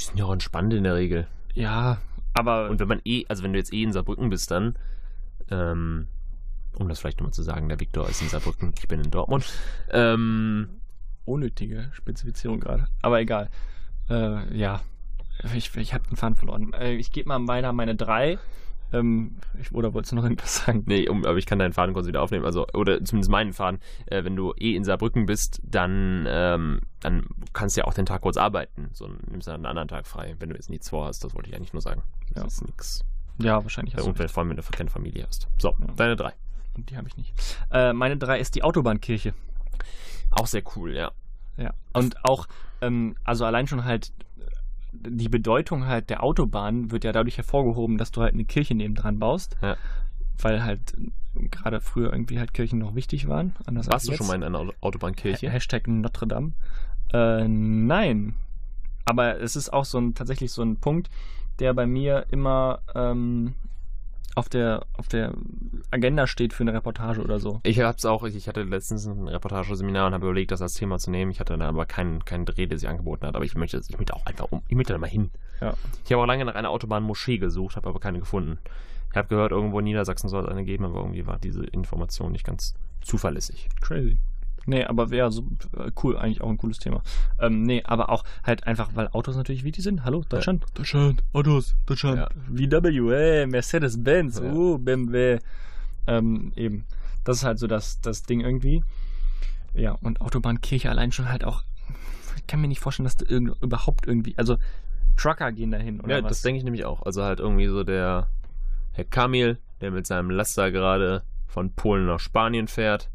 [0.00, 1.26] Die sind ja auch entspannt in der Regel.
[1.54, 1.98] Ja,
[2.34, 4.76] aber Und wenn man eh, also wenn du jetzt eh in Saarbrücken bist, dann,
[5.50, 6.06] ähm,
[6.78, 9.46] um das vielleicht nochmal zu sagen, der Viktor ist in Saarbrücken, ich bin in Dortmund.
[9.90, 10.68] Ähm,
[11.24, 12.88] unnötige Spezifizierung gerade.
[13.02, 13.50] Aber egal.
[14.08, 14.80] Äh, ja,
[15.54, 16.72] ich, ich habe den Faden verloren.
[16.72, 18.38] Äh, ich gebe mal weiter meine drei.
[18.92, 20.82] Ähm, ich, oder wolltest du noch irgendwas sagen?
[20.86, 23.80] nee, um, aber ich kann deinen Faden kurz wieder aufnehmen, also, oder zumindest meinen Faden.
[24.06, 28.06] Äh, wenn du eh in Saarbrücken bist, dann, ähm, dann kannst du ja auch den
[28.06, 28.90] Tag kurz arbeiten.
[28.92, 31.50] So nimmst du dann einen anderen Tag frei, wenn du jetzt nichts vorhast, das wollte
[31.50, 32.02] ich eigentlich nur sagen.
[32.34, 32.46] Das Ja.
[32.46, 33.04] ist nix.
[33.38, 35.48] Ja, wahrscheinlich hast du Und wenn, vor allem, wenn du keine Familie hast.
[35.58, 35.86] So, Ja.
[35.96, 36.32] deine drei.
[36.74, 37.32] Und die habe ich nicht.
[37.70, 39.34] Äh, meine drei ist die Autobahnkirche.
[40.30, 41.10] Auch sehr cool, ja.
[41.56, 41.74] Ja.
[41.92, 42.46] Und auch,
[42.80, 44.12] ähm, also allein schon halt
[44.92, 49.18] die Bedeutung halt der Autobahn wird ja dadurch hervorgehoben, dass du halt eine Kirche nebendran
[49.18, 49.56] baust.
[49.62, 49.76] Ja.
[50.38, 50.80] Weil halt
[51.34, 53.54] gerade früher irgendwie halt Kirchen noch wichtig waren.
[53.66, 54.18] Anders Warst du jetzt.
[54.18, 55.48] schon mal in einer Auto- Autobahnkirche?
[55.48, 56.52] Ha- Hashtag Notre Dame.
[57.12, 58.34] Äh, nein.
[59.04, 61.10] Aber es ist auch so ein, tatsächlich so ein Punkt,
[61.58, 63.54] der bei mir immer ähm,
[64.34, 65.34] auf, der, auf der
[65.90, 67.60] Agenda steht für eine Reportage oder so.
[67.64, 71.10] Ich hab's auch, ich hatte letztens ein Reportageseminar und habe überlegt, das als Thema zu
[71.10, 71.30] nehmen.
[71.30, 73.98] Ich hatte da aber keinen, keinen Dreh, der sich angeboten hat, aber ich möchte, ich
[73.98, 75.30] möchte auch einfach um, ich möchte da mal hin.
[75.60, 75.74] Ja.
[76.04, 78.58] Ich habe auch lange nach einer Autobahnmoschee gesucht, habe aber keine gefunden.
[79.10, 82.32] Ich habe gehört, irgendwo in Niedersachsen soll es eine geben, aber irgendwie war diese Information
[82.32, 83.68] nicht ganz zuverlässig.
[83.80, 84.18] Crazy.
[84.66, 85.42] Nee, aber wäre so
[85.76, 87.02] äh, cool, eigentlich auch ein cooles Thema.
[87.38, 90.04] Ähm, nee, aber auch halt einfach, weil Autos natürlich wichtig sind.
[90.04, 90.64] Hallo, Deutschland?
[90.74, 92.18] Deutschland, Autos, Deutschland.
[92.18, 92.28] Ja.
[92.48, 94.52] VW, ey, Mercedes-Benz, Ja.
[94.52, 95.38] uh, BMW.
[96.06, 96.84] Ähm, eben.
[97.24, 98.82] Das ist halt so das, das Ding irgendwie.
[99.74, 101.62] Ja, und Autobahnkirche allein schon halt auch.
[102.36, 104.36] Ich kann mir nicht vorstellen, dass da irgend, überhaupt irgendwie.
[104.36, 104.56] Also,
[105.16, 106.30] Trucker gehen dahin, oder ja, was?
[106.30, 107.02] das denke ich nämlich auch.
[107.02, 108.28] Also halt irgendwie so der
[108.92, 113.10] Herr Kamil, der mit seinem Laster gerade von Polen nach Spanien fährt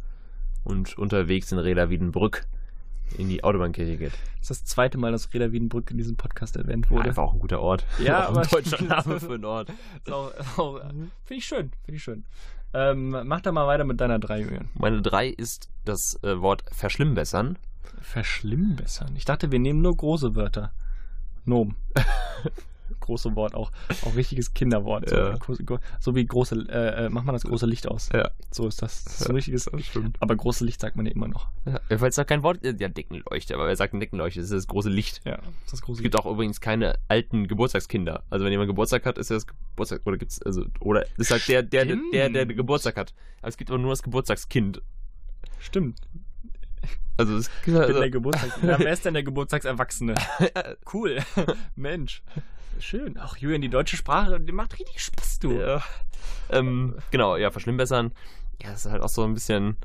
[0.65, 2.45] und unterwegs in Reda Wiedenbrück
[3.17, 4.13] in die Autobahnkirche geht.
[4.39, 7.09] Das ist das zweite Mal, dass Reda Wiedenbrück in diesem Podcast erwähnt wurde.
[7.09, 7.85] Einfach auch ein guter Ort.
[7.99, 9.71] Ja, auch ein deutscher Name für einen Ort.
[10.03, 12.25] Finde ich schön, finde ich schön.
[12.73, 14.67] Ähm, mach da mal weiter mit deiner drei, Julian.
[14.73, 17.57] Meine drei ist das äh, Wort verschlimmbessern.
[18.01, 19.15] Verschlimmbessern.
[19.15, 20.73] Ich dachte, wir nehmen nur große Wörter.
[21.45, 21.75] Nom.
[22.99, 23.71] Große Wort auch.
[24.03, 25.09] Auch richtiges Kinderwort.
[25.09, 25.37] So, Ja.
[25.99, 28.09] so wie große, äh, äh, mach mal das große Licht aus.
[28.13, 28.31] Ja.
[28.51, 29.03] So ist das.
[29.03, 30.17] das ist Ja, ein richtiges, stimmt.
[30.21, 31.49] aber große Licht sagt man ja immer noch.
[31.65, 34.39] Ja, falls da kein Wort ist, ja, Deckenleuchte, aber wer sagt Deckenleuchte?
[34.39, 35.21] Das ist das große Licht.
[35.25, 38.23] Ja, das große Es gibt auch übrigens keine alten Geburtstagskinder.
[38.29, 41.63] Also wenn jemand Geburtstag hat, ist das Geburtstag oder gibt's also oder ist halt der
[41.63, 42.45] der der, der der.
[42.45, 43.13] Geburtstag hat.
[43.39, 44.81] Aber es gibt aber nur das Geburtstagskind.
[45.59, 45.99] Stimmt.
[47.17, 50.15] Also es also, der Geburtstags ja, wer ist denn der Geburtstagserwachsene?
[50.93, 51.19] Cool.
[51.75, 52.21] Mensch.
[52.79, 53.17] Schön.
[53.19, 55.53] Ach, Julian, die deutsche Sprache, die macht richtig Spaß, du.
[55.59, 55.81] ja.
[56.49, 58.11] ähm, genau, ja, verschlimmbessern.
[58.61, 59.77] Ja, das ist halt auch so ein bisschen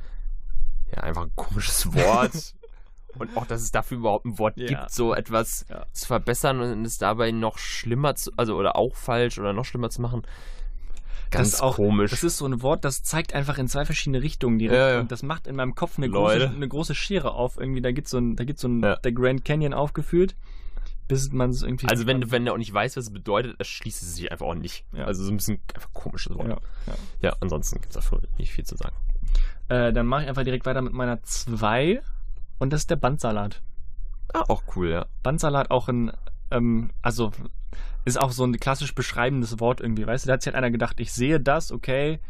[0.94, 2.54] ja, einfach ein komisches Wort.
[3.18, 4.66] Und auch, dass es dafür überhaupt ein Wort Ja.
[4.68, 5.84] gibt, so etwas Ja.
[5.92, 9.90] zu verbessern und es dabei noch schlimmer zu, also oder auch falsch oder noch schlimmer
[9.90, 10.22] zu machen.
[11.32, 12.12] Ganz ist auch- komisch.
[12.12, 14.78] Das ist so ein Wort, das zeigt einfach in zwei verschiedene Richtungen direkt.
[14.78, 15.00] Ja, ja.
[15.00, 17.56] Und das macht in meinem Kopf eine große, eine große Schere auf.
[17.56, 20.36] Irgendwie, da gibt so ein, da gibt so ein, der Grand Canyon aufgeführt,
[21.10, 21.88] bis man es irgendwie.
[21.88, 24.54] also wenn, wenn er auch nicht weiß, was es bedeutet, erschließt es sich einfach auch
[24.54, 24.84] nicht.
[24.92, 25.04] Ja.
[25.04, 26.48] Also so ein bisschen einfach komisches Wort.
[26.48, 27.36] Ja, Ja, ja.
[27.40, 28.94] ansonsten gibt es dafür nicht viel zu sagen.
[29.68, 32.00] Äh, dann mache ich einfach direkt weiter mit meiner 2.
[32.58, 33.62] Und das ist der Bandsalat.
[34.32, 35.06] Ah, auch cool, ja.
[35.22, 36.12] Bandsalat auch ein,
[36.50, 37.32] ähm, also
[38.04, 40.28] ist auch so ein klassisch beschreibendes Wort irgendwie, weißt du?
[40.28, 42.20] Da hat sich halt einer gedacht, ich sehe das, okay,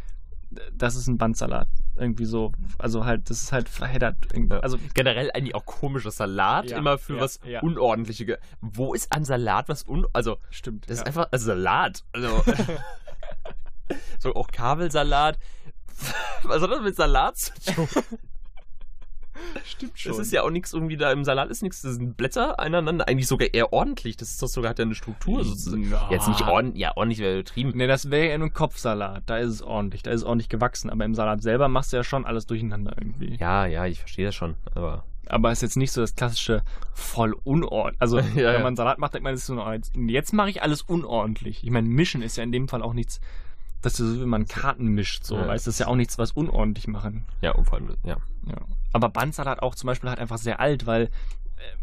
[0.72, 1.68] das ist ein Bandsalat.
[1.96, 4.16] Irgendwie so, also halt, das ist halt verheddert.
[4.62, 7.60] Also Generell eigentlich auch komischer Salat, Ja, immer für ja, was ja.
[7.60, 8.26] Unordentliches.
[8.26, 10.06] ge- Wo ist an Salat was un...
[10.12, 10.88] Also, stimmt.
[10.88, 11.02] das ja.
[11.02, 12.04] ist einfach also Salat.
[12.12, 12.42] Also,
[14.18, 15.38] so auch Kabelsalat.
[16.44, 17.88] Was hat das mit Salat zu tun?
[19.64, 22.58] stimmt Das ist ja auch nichts irgendwie da im Salat ist nichts, das sind Blätter
[22.58, 24.16] aneinander, eigentlich sogar eher ordentlich.
[24.16, 25.90] Das ist doch sogar, hat ja eine Struktur sozusagen.
[25.90, 26.08] Ja.
[26.10, 27.76] Jetzt nicht ordentlich, ja, ordentlich wäre übertrieben.
[27.76, 29.24] Ne, das wäre ja in einem Kopfsalat.
[29.26, 30.02] Da ist es ordentlich.
[30.02, 30.90] Da ist es ordentlich gewachsen.
[30.90, 33.36] Aber im Salat selber machst du ja schon alles durcheinander irgendwie.
[33.36, 35.04] Ja, ja, ich verstehe das schon, aber.
[35.26, 38.00] Aber es ist jetzt nicht so das klassische voll unordentlich.
[38.00, 39.64] Also, Ja, wenn man Salat macht, denkt man, das ist so,
[40.06, 41.62] jetzt mache ich alles unordentlich.
[41.62, 43.20] Ich meine, mischen ist ja in dem Fall auch nichts,
[43.82, 45.46] dass du so, wie man Karten mischt, so, Ja.
[45.48, 47.24] weißt du, das ist ja auch nichts, was unordentlich machen.
[47.40, 48.16] Ja, und vor allem, ja.
[48.46, 48.56] Ja.
[48.92, 51.08] Aber Bandsalat auch zum Beispiel halt einfach sehr alt, weil äh,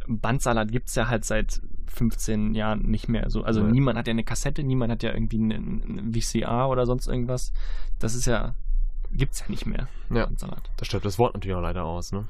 [0.07, 3.29] Bandsalat gibt es ja halt seit 15 Jahren nicht mehr.
[3.29, 3.67] So, also Ja.
[3.67, 7.51] niemand hat ja eine Kassette, niemand hat ja irgendwie einen VCR oder sonst irgendwas.
[7.99, 8.53] Das ist ja,
[9.11, 9.87] gibt's ja nicht mehr.
[10.09, 10.25] Ja.
[10.25, 10.69] Bandsalat.
[10.77, 12.25] Da stirbt das Wort natürlich auch leider aus, ne?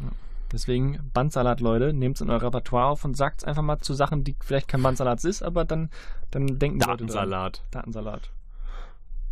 [0.51, 3.93] Deswegen Bandsalat, Leute, nehmt es in euer Repertoire auf und sagt es einfach mal zu
[3.93, 5.89] Sachen, die vielleicht kein Bandsalat ist, aber dann,
[6.31, 7.41] dann denken die Leute dran.
[7.71, 8.29] Datensalat.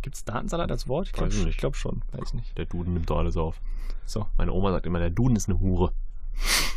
[0.06, 1.08] Gibt es Datensalat als Wort?
[1.08, 2.00] Ich glaube glaub schon.
[2.12, 2.56] Weiß nicht.
[2.56, 3.60] Der Duden nimmt doch alles auf.
[4.04, 4.28] So.
[4.36, 5.92] Meine Oma sagt immer, der Duden ist eine Hure.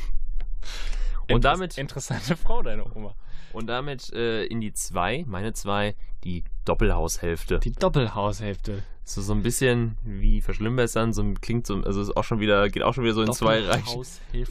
[1.28, 3.14] Und Inter- damit, Interessante Frau, deine Oma.
[3.54, 7.60] und damit äh, in die zwei, meine zwei, die Doppelhaushälfte.
[7.60, 8.82] Die Doppelhaushälfte.
[9.10, 12.84] So, so ein bisschen wie verschlimmbessern, so klingt so, also ist auch schon wieder, geht
[12.84, 14.00] auch schon wieder so in zwei Reichen.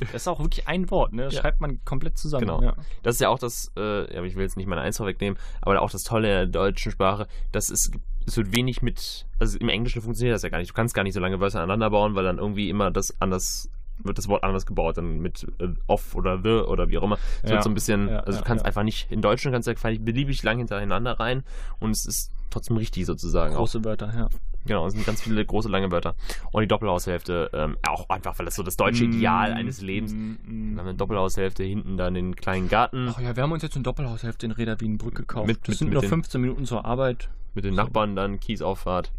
[0.00, 1.26] Das ist auch wirklich ein Wort, ne?
[1.26, 1.42] Das Ja.
[1.42, 2.40] schreibt man komplett zusammen.
[2.46, 2.60] Genau.
[2.60, 2.74] Ja.
[3.04, 5.38] Das ist ja auch das, äh, ja, aber ich will jetzt nicht meine Eins vorwegnehmen,
[5.60, 7.88] aber auch das Tolle in der deutschen Sprache, dass es,
[8.26, 10.70] es wird wenig mit, also im Englischen funktioniert das ja gar nicht.
[10.70, 13.70] Du kannst gar nicht so lange Wörter aneinander bauen, weil dann irgendwie immer das anders,
[14.04, 17.18] wird das Wort anders gebaut, dann mit äh, off oder the oder wie auch immer.
[17.42, 17.56] Es Ja.
[17.56, 19.78] wird so ein bisschen, Ja, also du kannst einfach nicht, in Deutschen kannst du ja
[20.00, 21.42] beliebig lang hintereinander rein
[21.80, 23.54] und es ist trotzdem richtig sozusagen.
[23.54, 23.58] Auch.
[23.58, 24.28] Große Wörter, ja.
[24.64, 26.14] Genau, es sind ganz viele große, lange Wörter.
[26.52, 30.12] Und die Doppelhaushälfte, ähm, auch einfach, weil das so das deutsche Ideal Mm, eines Lebens.
[30.12, 30.72] mm, mm.
[30.74, 33.08] Wir haben eine Doppelhaushälfte, hinten dann den kleinen Garten.
[33.10, 35.46] Ach ja, wir haben uns jetzt eine Doppelhaushälfte in Reda Wienbrück gekauft.
[35.46, 37.30] Mit- das mit- sind mit nur den- 15 Minuten zur Arbeit.
[37.54, 39.10] Mit den Nachbarn dann Kiesauffahrt.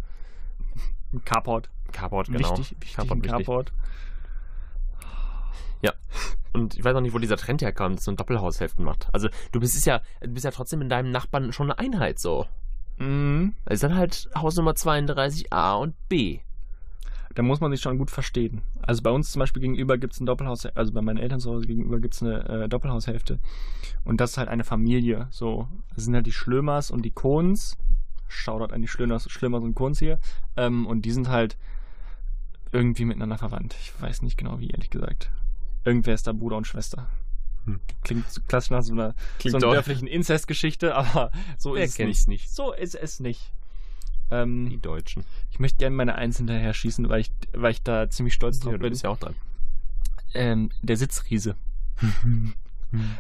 [1.25, 1.69] Carport.
[1.91, 2.39] Carport, genau.
[2.51, 3.31] Wichtig, wichtig, Carport, wichtig.
[3.31, 3.73] Carport.
[6.53, 9.07] Und ich weiß auch nicht, wo dieser Trend herkam, dass man Doppelhaushälften macht.
[9.13, 12.47] Also du bist ja, du bist ja trotzdem mit deinem Nachbarn schon eine Einheit so.
[12.97, 13.53] Mhm.
[13.65, 16.39] Es ist dann halt Hausnummer 32a und B.
[17.35, 18.63] Da muss man sich schon gut verstehen.
[18.81, 21.51] Also bei uns zum Beispiel gegenüber gibt es ein Doppelhaus, also bei meinen Eltern zu
[21.51, 23.39] Hause gegenüber gibt es eine äh, Doppelhaushälfte.
[24.03, 25.27] Und das ist halt eine Familie.
[25.29, 27.77] So, das sind halt die Schlömers und die Kohns.
[28.27, 30.19] Shoutout an die Schlömers, Schlömers und Kohns hier.
[30.57, 31.57] Ähm, und die sind halt
[32.71, 33.75] irgendwie miteinander verwandt.
[33.79, 35.31] Ich weiß nicht genau wie, ehrlich gesagt.
[35.85, 37.07] Irgendwer ist da Bruder und Schwester.
[37.65, 37.79] Hm.
[38.03, 42.05] Klingt klassisch nach so einer, Klingt so einer dörflichen Inzestgeschichte, aber so Wer ist es
[42.05, 42.27] nicht.
[42.27, 42.49] nicht?
[42.51, 43.51] So ist es nicht.
[44.31, 45.23] Ähm, Die Deutschen.
[45.51, 48.73] ich möchte gerne meine Eins hinterher schießen, weil ich, weil ich da ziemlich stolz drauf
[48.73, 48.91] Ja, du bin.
[48.91, 49.35] bist ja auch dran.
[50.35, 51.55] Ähm, der Sitzriese.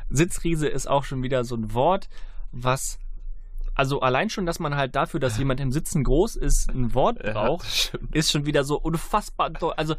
[0.09, 2.09] Sitzriese ist auch schon wieder so ein Wort,
[2.51, 2.99] was.
[3.75, 7.23] Also allein schon, dass man halt dafür, dass jemand im Sitzen groß ist, ein Wort
[7.23, 8.13] Ja, braucht, stimmt.
[8.13, 9.51] ist schon wieder so unfassbar.
[9.77, 9.95] Also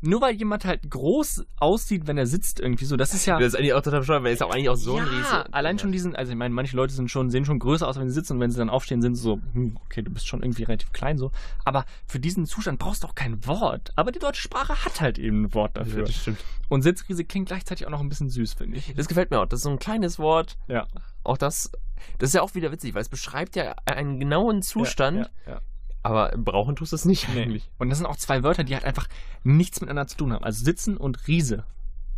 [0.00, 3.38] nur weil jemand halt groß aussieht, wenn er sitzt irgendwie so, das ist ja.
[3.38, 5.08] Das ist eigentlich auch total bescheuert, weil es ist auch eigentlich auch so ja, ein
[5.08, 5.54] Riese.
[5.54, 8.08] allein schon diesen, also ich meine, manche Leute sind schon, sehen schon größer aus, wenn
[8.08, 10.42] sie sitzen und wenn sie dann aufstehen, sind sie so, hm, okay, du bist schon
[10.42, 11.30] irgendwie relativ klein so.
[11.64, 13.92] Aber für diesen Zustand brauchst du auch kein Wort.
[13.96, 16.04] Aber die deutsche Sprache hat halt eben ein Wort Ja, dafür.
[16.04, 16.38] das stimmt.
[16.68, 18.94] Und Sitzriese klingt gleichzeitig auch noch ein bisschen süß, finde ich.
[18.94, 19.46] Das gefällt mir auch.
[19.46, 20.56] Das ist so ein kleines Wort.
[20.68, 20.86] Ja.
[21.22, 21.70] Auch das,
[22.18, 25.60] das ist ja auch wieder witzig, weil es beschreibt ja einen genauen Zustand, Ja, ja,
[26.02, 27.42] aber brauchen tust du es nicht Nee.
[27.42, 27.70] eigentlich.
[27.78, 29.08] Und das sind auch zwei Wörter, die halt einfach
[29.44, 30.44] nichts miteinander zu tun haben.
[30.44, 31.64] Also Sitzen und Riese.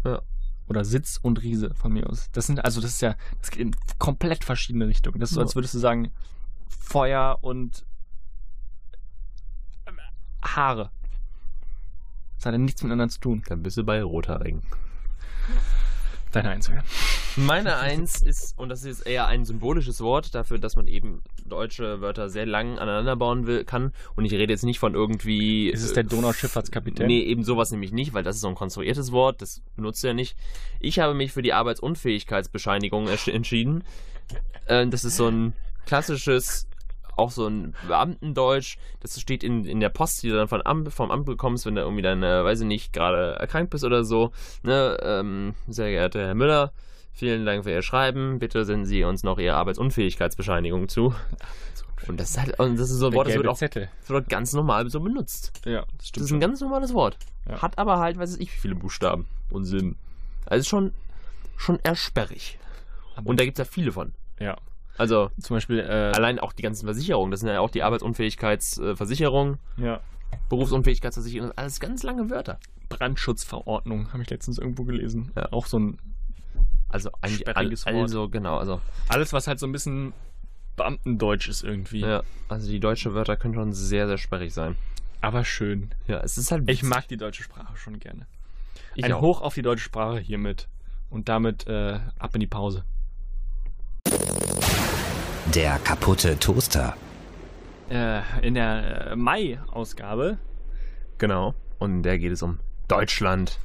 [0.04, 0.22] Ja.
[0.66, 2.30] Oder Sitz und Riese von mir aus.
[2.32, 5.20] Das sind, also das ist ja, das geht in komplett verschiedene Richtungen.
[5.20, 6.10] Das ist so, als würdest du sagen,
[6.68, 7.84] Feuer und
[9.86, 9.98] ähm,
[10.42, 10.90] Haare.
[12.36, 13.42] Das hat ja nichts miteinander zu tun.
[13.46, 14.62] Dann bist du bei Roter Ring.
[16.32, 16.82] Deine Einzige.
[17.36, 22.00] Meine Eins ist, und das ist eher ein symbolisches Wort dafür, dass man eben deutsche
[22.00, 23.92] Wörter sehr lang aneinander bauen will, kann.
[24.14, 25.68] Und ich rede jetzt nicht von irgendwie.
[25.68, 27.06] Ist es äh, der Donauschifffahrtskapitän?
[27.06, 30.14] Nee, eben sowas nämlich nicht, weil das ist so ein konstruiertes Wort, das benutzt er
[30.14, 30.36] nicht.
[30.80, 33.84] Ich habe mich für die Arbeitsunfähigkeitsbescheinigung entschieden.
[34.66, 35.54] Äh, das ist so ein
[35.86, 36.68] klassisches,
[37.16, 38.76] auch so ein Beamtendeutsch.
[39.00, 41.74] Das steht in, in der Post, die du dann von Amt, vom Amt bekommst, wenn
[41.74, 44.30] du irgendwie dann, äh, weiß ich nicht, gerade erkrankt bist oder so.
[44.62, 46.72] Ne, ähm, sehr geehrter Herr Müller,
[47.14, 48.38] vielen Dank für Ihr Schreiben.
[48.38, 51.14] Bitte senden Sie uns noch Ihre Arbeitsunfähigkeitsbescheinigung zu.
[52.06, 53.88] Und das ist halt, und das ist so ein Der Wort, das wird auch Zettel.
[54.00, 55.52] das wird ganz normal so benutzt.
[55.64, 56.24] Ja, das Das stimmt.
[56.26, 57.16] ist ein ganz normales Wort.
[57.48, 57.62] Ja.
[57.62, 59.96] Hat aber halt, weiß ich, wie viele Buchstaben und Silben.
[60.44, 60.92] Also schon,
[61.56, 62.58] schon eher sperrig.
[63.16, 64.12] Aber- Und da gibt es ja viele von.
[64.38, 64.56] ja.
[64.96, 67.32] Also Zum Beispiel, äh, allein auch die ganzen Versicherungen.
[67.32, 70.00] Das sind ja auch die Arbeitsunfähigkeitsversicherung, ja.
[70.48, 71.48] Berufsunfähigkeitsversicherung.
[71.48, 72.58] Das alles ganz lange Wörter.
[72.90, 75.32] Brandschutzverordnung habe ich letztens irgendwo gelesen.
[75.36, 75.50] Ja.
[75.52, 75.98] Auch so ein
[76.94, 78.56] Also eigentlich all, also genau.
[78.56, 80.12] Also alles, was halt so ein bisschen
[80.76, 82.02] Beamtendeutsch ist irgendwie.
[82.02, 84.76] ja, also die deutschen Wörter können schon sehr sehr sperrig sein.
[85.20, 85.90] Aber schön.
[86.06, 86.70] Ja, es ist halt.
[86.70, 88.28] Ich mag die deutsche Sprache schon gerne.
[88.94, 89.22] Ich Ein auch.
[89.22, 90.68] Hoch auf die deutsche Sprache hiermit.
[91.10, 92.84] Und damit äh, ab in die Pause.
[95.52, 96.96] Der kaputte Toaster.
[97.90, 100.38] Äh, in der äh, Mai-Ausgabe.
[101.18, 101.56] Genau.
[101.80, 103.58] Und in der geht es um Deutschland.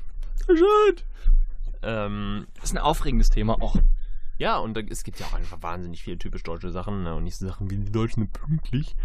[0.47, 0.95] Schön.
[1.81, 3.75] Ähm, Das ist ein aufregendes Thema auch.
[4.37, 7.03] Ja, und da, es gibt ja auch einfach wahnsinnig viele typisch deutsche Sachen.
[7.03, 7.13] Ne?
[7.15, 8.95] Und nicht so Sachen wie die Deutschen sind pünktlich.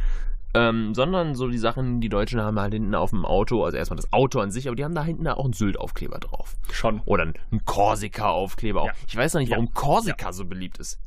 [0.57, 3.97] Ähm, sondern so die Sachen, die Deutschen haben halt hinten auf dem Auto, also erstmal
[3.97, 6.57] das Auto an sich, aber die haben da hinten auch einen Sylt-Aufkleber drauf.
[6.71, 7.01] Schon.
[7.07, 8.87] Oder einen, Korsika-Aufkleber auch.
[8.87, 8.93] Ja.
[9.09, 9.57] Ich weiß noch nicht, Ja.
[9.57, 11.01] warum Korsika so beliebt ist.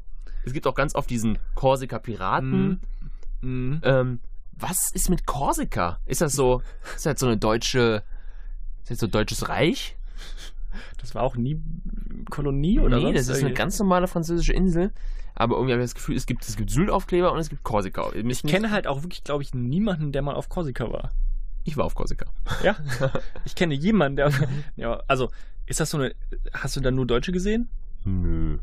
[0.43, 2.81] Es gibt auch ganz oft diesen Korsika-Piraten.
[3.41, 3.79] Mhm.
[3.83, 4.19] Ähm,
[4.51, 5.99] was ist mit Korsika?
[6.05, 6.61] Ist das so,
[6.95, 8.03] ist das so eine deutsche,
[8.81, 9.95] ist das so ein deutsches Reich?
[10.99, 11.61] Das war auch nie
[12.29, 14.91] Kolonie oder nee, sonst das ist eine ganz normale französische Insel.
[15.35, 18.11] Aber irgendwie habe ich das Gefühl, es gibt, es gibt Sylt-Aufkleber und es gibt Korsika.
[18.13, 21.11] Ich kenne halt auch wirklich, glaube ich, niemanden, der mal auf Korsika war.
[21.63, 22.25] Ich war auf Korsika.
[22.63, 22.75] Ja?
[23.45, 24.31] ich kenne jemanden, der.
[24.77, 25.29] ja, also,
[25.67, 26.15] ist das so eine.
[26.53, 27.69] Hast du da nur Deutsche gesehen?
[28.03, 28.57] Nö.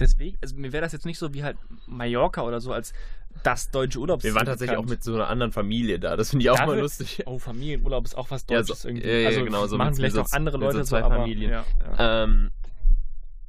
[0.00, 1.56] Deswegen, also mir wäre das jetzt nicht so wie halt
[1.86, 2.92] Mallorca oder so als
[3.44, 4.30] das deutsche Urlaubsziel.
[4.30, 4.98] Wir waren tatsächlich auch bekannt.
[4.98, 6.16] mit so einer anderen Familie da.
[6.16, 7.22] Das finde ich auch mal Dafür- lustig.
[7.26, 9.06] Oh, Familienurlaub ist auch was Ja, Deutsches so- irgendwie.
[9.08, 11.02] ja, ja, also genau, so machen vielleicht mit auch so- andere mit so Leute zwei
[11.04, 11.50] aber, Familien.
[11.52, 11.64] Ja,
[11.98, 12.24] ja.
[12.24, 12.50] Ähm,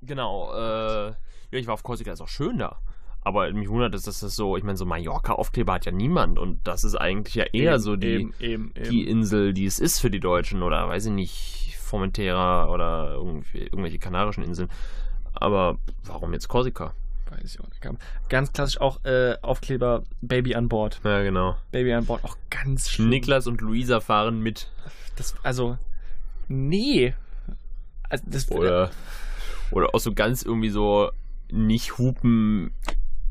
[0.01, 0.53] genau.
[0.53, 1.15] Äh, ja,
[1.51, 2.79] ich war auf Korsika, ist auch schön da.
[3.21, 6.39] Aber mich wundert es, dass das so, ich meine, so Mallorca-Aufkleber hat ja niemand.
[6.39, 9.79] Und das ist eigentlich ja eher Eben, so die, Eben, eben, die Insel, die es
[9.79, 10.63] ist für die Deutschen.
[10.63, 14.69] Oder weiß ich nicht, Formentera oder irgendwelche kanarischen Inseln.
[15.33, 16.93] Aber warum jetzt Korsika?
[17.29, 17.81] Weiß ich auch nicht.
[18.29, 20.99] Ganz klassisch auch äh, Aufkleber Baby an Bord.
[21.03, 21.57] Ja, genau.
[21.71, 23.09] Baby an Bord auch ganz schlimm.
[23.09, 24.71] Niklas und Luisa fahren mit.
[25.15, 25.77] Das, also,
[26.47, 27.13] nee.
[28.09, 28.89] Also das, Oder,
[29.71, 31.11] oder auch so ganz irgendwie so
[31.51, 32.71] nicht hupen,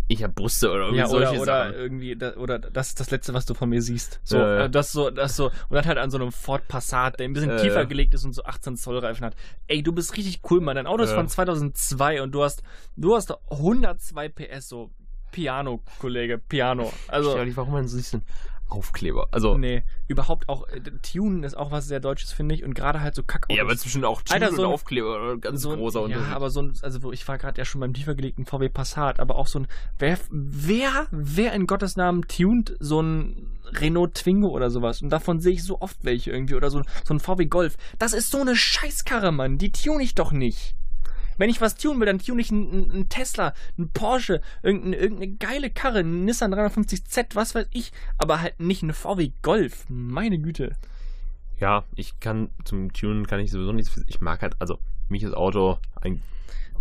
[0.09, 1.75] ich hab Brüste oder irgendwie ja, solche oder, oder Sachen.
[1.75, 4.21] irgendwie, da, oder das ist das Letzte, was du von mir siehst.
[4.25, 4.65] So, ja.
[4.65, 7.35] äh, das so, das so, und dann halt an so einem Ford Passat, der ein
[7.35, 9.37] bisschen Ja, tiefer gelegt ist und so 18 Zoll Reifen hat.
[9.67, 10.77] Ey, du bist richtig cool, Mann.
[10.77, 12.63] Dein Auto ist von 2002 und du hast,
[12.97, 14.91] du hast 102 PS, so
[15.31, 16.91] Piano, Kollege, Piano.
[17.09, 18.23] Also, ich warum man so diesen
[18.69, 19.29] Aufkleber.
[19.31, 23.01] Also, nee, überhaupt auch, äh, Tunen ist auch was sehr Deutsches, finde ich, und gerade
[23.01, 23.57] halt so Kackautos.
[23.57, 26.05] ja, aber zwischen auch Tune Alter, so und Aufkleber oder ganz so ein, großer Ja,
[26.07, 26.33] Unterschied.
[26.35, 29.37] aber so ein, also ich war gerade ja schon beim tiefer gelegten VW Passat, aber
[29.37, 29.67] auch so ein,
[29.99, 35.03] wer, wer, wer in Gottes Namen tunt so ein Renault Twingo oder sowas?
[35.03, 37.77] Und davon sehe ich so oft welche irgendwie oder so, so ein VW Golf.
[37.99, 39.59] Das ist so eine Scheißkarre, Mann.
[39.59, 40.75] Die tune ich doch nicht.
[41.39, 45.33] Wenn ich was tun will, dann tune ich einen, einen Tesla, einen Porsche, irgendeine, irgendeine
[45.37, 49.87] geile Karre, einen Nissan 350Z, was weiß ich, aber halt nicht eine VW Golf.
[49.89, 50.77] Meine Güte.
[51.61, 54.01] ja, ich kann zum Tunen kann ich sowieso nichts.
[54.07, 56.23] Ich mag halt, also mich ist Auto ein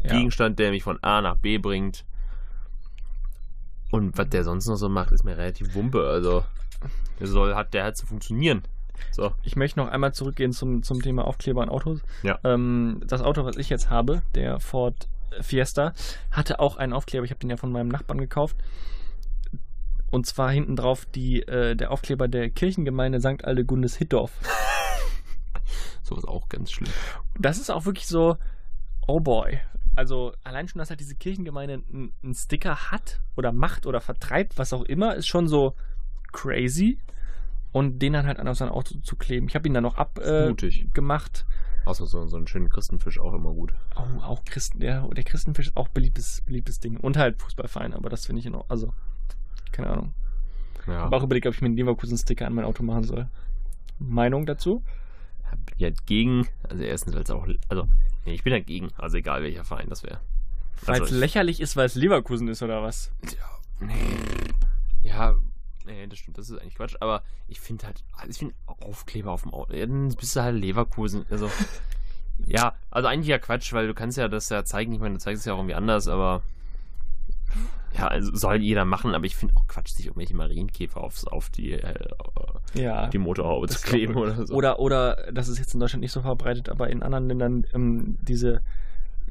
[0.04, 0.12] Ja.
[0.12, 2.06] Gegenstand, der mich von A nach B bringt.
[3.90, 6.08] Und was der sonst noch so macht, ist mir relativ wumpe.
[6.08, 6.44] Also,
[7.20, 8.64] der soll, hat, der hat zu funktionieren.
[9.12, 9.34] So.
[9.44, 12.02] Ich möchte noch einmal zurückgehen zum, zum Thema Aufkleber an Autos.
[12.24, 12.40] Ja.
[12.44, 15.08] Ähm, das Auto, was ich jetzt habe, der Ford
[15.42, 15.94] Fiesta,
[16.32, 17.26] hatte auch einen Aufkleber.
[17.26, 18.58] Ich habe den ja von meinem Nachbarn gekauft.
[20.10, 23.44] Und zwar hinten drauf die, äh, der Aufkleber der Kirchengemeinde St.
[23.44, 24.32] Aldegundes Hittorf.
[26.02, 26.92] Sowas auch ganz schlimm.
[27.38, 28.38] Das ist auch wirklich so,
[29.08, 29.60] oh boy.
[29.96, 34.58] Also allein schon, dass halt diese Kirchengemeinde einen einen Sticker hat oder macht oder vertreibt,
[34.58, 35.74] was auch immer, ist schon so
[36.32, 37.00] crazy.
[37.78, 39.48] Und den dann halt an sein Auto zu kleben.
[39.48, 41.46] Ich habe ihn dann noch abgemacht.
[41.86, 43.74] Außer so, so einen schönen Christenfisch auch immer gut.
[43.96, 46.98] Oh, auch Christen, ja, der Christenfisch ist auch beliebtes, beliebtes Ding.
[46.98, 48.70] Und halt Fußballverein, aber das finde ich in Ordnung.
[48.72, 48.94] Also,
[49.72, 50.14] keine Ahnung.
[50.88, 51.04] Ja.
[51.04, 53.30] Aber auch überlegt, ob ich mir einen Leverkusen-Sticker an mein Auto machen soll.
[54.00, 54.84] Meinung dazu?
[55.66, 57.88] bin ja gegen, also erstens als auch, also,
[58.26, 60.20] nee, ich bin dagegen, also egal welcher Verein das wäre.
[60.86, 63.12] Weil es ich- lächerlich ist, weil es Leverkusen ist oder was?
[63.80, 63.94] Nee.
[65.04, 65.36] Ja,
[65.88, 66.96] nee, das stimmt, das ist eigentlich Quatsch.
[67.00, 69.74] Aber ich finde halt, also ich finde Aufkleber auf dem Auto.
[69.74, 71.26] Dann bist du halt Leverkusen.
[71.30, 71.50] Also,
[72.46, 74.94] ja, also eigentlich ja Quatsch, weil du kannst ja das ja zeigen.
[74.94, 76.44] Ich meine, du zeigst es ja auch irgendwie anders, aber.
[77.98, 81.50] Ja, also soll jeder machen, aber ich finde auch Quatsch, sich irgendwelche Marienkäfer aufs, auf
[81.50, 81.96] die, äh,
[82.76, 83.08] Ja.
[83.08, 84.54] die Motorhaube zu kleben oder so.
[84.54, 88.18] Oder, oder, das ist jetzt in Deutschland nicht so verbreitet, aber in anderen Ländern ähm,
[88.22, 88.62] diese,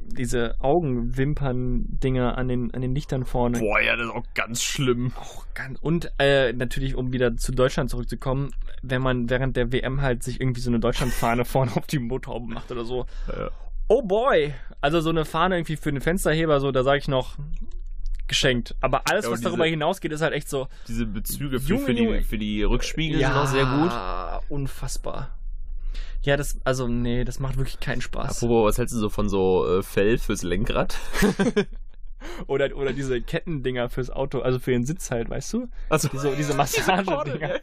[0.07, 3.59] diese Augenwimpern-Dinger an den, an den Lichtern vorne.
[3.59, 5.11] Boah, ja, das ist auch ganz schlimm.
[5.15, 8.49] Auch ganz, und äh, natürlich, um wieder zu Deutschland zurückzukommen,
[8.81, 12.53] wenn man während der WM halt sich irgendwie so eine Deutschlandfahne vorne auf die Motorhaube
[12.53, 13.05] macht oder so.
[13.27, 13.49] Ja.
[13.89, 14.53] Oh boy!
[14.81, 17.37] Also so eine Fahne irgendwie für den Fensterheber, so, da sage ich noch
[18.27, 18.75] geschenkt.
[18.81, 20.67] Aber alles, Ja, was darüber diese- hinausgeht, ist halt echt so.
[20.87, 23.91] Diese Bezüge für, Junge, für, die, für die Rückspiegel sind auch sehr gut.
[24.49, 25.36] unfassbar.
[26.21, 28.37] Ja, das, also, nee, das macht wirklich keinen Spaß.
[28.43, 30.97] Apropos, was hältst du so von so äh, Fell fürs Lenkrad?
[32.47, 35.69] Oder, oder diese Kettendinger fürs Auto, also für den Sitz halt, weißt du?
[35.89, 37.59] Also, Diese, diese Massagedinger.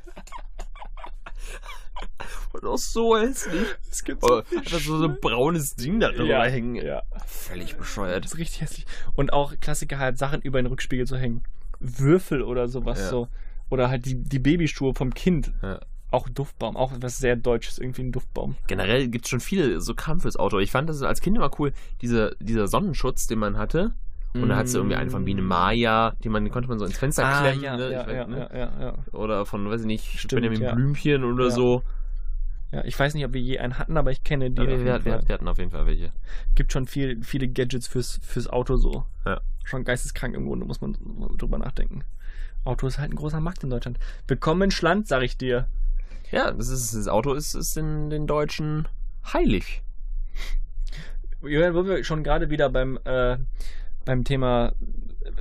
[2.53, 3.67] Und auch so hässlich.
[3.91, 6.77] Es gibt Oder einfach so, so ein braunes Ding da drüber ja, hängen.
[6.77, 8.25] Ja, Völlig bescheuert.
[8.25, 8.87] das ist richtig hässlich.
[9.17, 11.43] Und auch Klassiker halt, Sachen über den Rückspiegel zu hängen.
[11.81, 13.09] Würfel oder sowas Ja.
[13.09, 13.29] so.
[13.71, 15.53] Oder halt die, die Babyschuhe vom Kind.
[15.63, 15.81] Ja.
[16.15, 18.55] Auch Duftbaum, auch was sehr Deutsches, irgendwie ein Duftbaum.
[18.69, 20.61] Generell gibt es schon viele so Kram fürs Auto.
[20.61, 21.73] Ich fand das als Kind immer cool,
[22.03, 23.95] diese, dieser Sonnenschutz, den man hatte.
[24.33, 26.99] Und da hattest du irgendwie einen von Biene Maya, den, man, konnte man so ins
[26.99, 27.25] Fenster.
[27.25, 27.63] Ah, klemmen.
[27.63, 27.93] ja, ne?
[27.93, 28.95] ja, weiß, ja, ne?
[29.13, 30.75] Oder von, weiß ich nicht, Stimmt, Benjamin ja.
[30.75, 31.83] Blümchen oder so.
[32.71, 34.63] Ja, ich weiß nicht, ob wir je einen hatten, aber ich kenne die.
[34.63, 36.13] Wir, wir, wir hatten auf jeden Fall welche.
[36.57, 39.05] Gibt schon viel, viele Gadgets fürs, fürs Auto so.
[39.25, 39.41] Ja.
[39.65, 40.97] Schon geisteskrank im Grunde, muss man
[41.39, 42.03] drüber nachdenken.
[42.65, 43.99] Auto ist halt ein großer Markt in Deutschland.
[44.27, 45.67] Willkommen in Schland, sag ich dir.
[46.31, 48.89] Ja, das, ist, das Auto ist, ist den, den Deutschen
[49.33, 49.83] heilig.
[51.43, 53.37] Julian, wo wir schon gerade wieder beim, äh,
[54.05, 54.75] beim Thema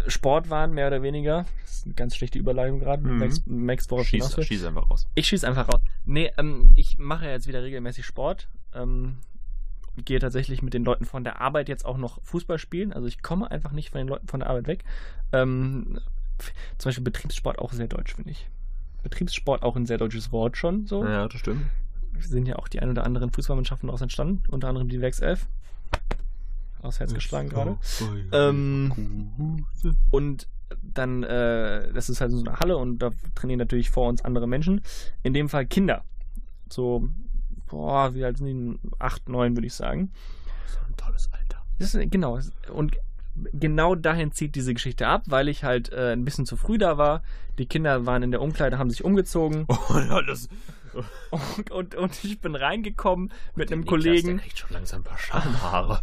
[0.08, 1.46] Sport waren, mehr oder weniger.
[1.63, 3.04] Das ist eine ganz schlechte Überleitung gerade.
[3.04, 3.19] Mhm.
[3.19, 5.08] Max, Max worauf Schieß, schieß einfach raus.
[5.15, 5.82] Ich schieße einfach raus.
[6.06, 8.50] Nee, ähm, ich mache jetzt wieder regelmäßig Sport.
[8.74, 9.17] Ähm,
[9.98, 12.93] gehe tatsächlich mit den Leuten von der Arbeit jetzt auch noch Fußball spielen.
[12.93, 14.84] Also ich komme einfach nicht von den Leuten von der Arbeit weg.
[15.32, 16.00] Ähm,
[16.78, 18.48] zum Beispiel Betriebssport auch sehr deutsch, finde ich.
[19.04, 20.88] Betriebssport auch ein sehr deutsches Wort schon.
[20.88, 21.06] So.
[21.06, 21.66] Ja, das stimmt.
[22.20, 24.44] sind ja auch die ein oder anderen Fußballmannschaften daraus entstanden.
[24.50, 25.48] Unter anderem die Wex 11.
[26.82, 27.78] Aus Herz geschlagen gerade.
[28.34, 29.66] Ähm,
[30.10, 30.48] und
[30.82, 34.48] dann, äh, das ist halt so eine Halle und da trainieren natürlich vor uns andere
[34.48, 34.82] Menschen.
[35.22, 36.04] In dem Fall Kinder.
[36.70, 37.08] So,
[37.68, 38.80] boah, wie alt sind die?
[39.00, 40.12] Acht, neun, würde ich sagen.
[40.68, 41.63] So ein tolles Alter.
[41.80, 42.39] Das ist, genau.
[42.74, 42.98] Und
[43.54, 46.98] genau dahin zieht diese Geschichte ab, weil ich halt äh, ein bisschen zu früh da
[46.98, 47.24] war.
[47.58, 50.50] Die Kinder waren in der Umkleide, haben sich umgezogen Oh, ja, das.
[51.32, 54.28] und, und, und ich bin reingekommen mit einem Niklas, Kollegen.
[54.28, 56.02] Der kriegt schon langsam ein paar Schamhaare.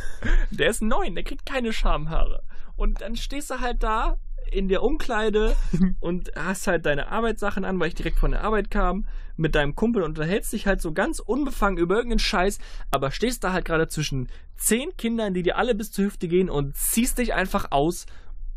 [0.50, 2.42] Der ist neun, der kriegt keine Schamhaare.
[2.76, 4.18] Und dann stehst du halt da
[4.50, 5.54] in der Umkleide
[6.00, 9.74] und hast halt deine Arbeitssachen an, weil ich direkt von der Arbeit kam, mit deinem
[9.74, 12.58] Kumpel und unterhältst dich halt so ganz unbefangen über irgendeinen Scheiß,
[12.90, 16.50] aber stehst da halt gerade zwischen zehn Kindern, die dir alle bis zur Hüfte gehen
[16.50, 18.06] und ziehst dich einfach aus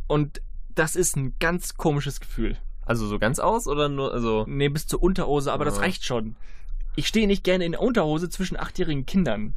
[0.08, 0.42] und
[0.76, 2.58] das ist ein ganz komisches Gefühl.
[2.86, 4.46] Also so ganz aus oder nur, also.
[4.48, 5.82] Nee, bis zur Unterhose, aber das Ja.
[5.82, 6.36] reicht schon.
[6.96, 9.56] Ich stehe nicht gerne in der Unterhose zwischen achtjährigen Kindern.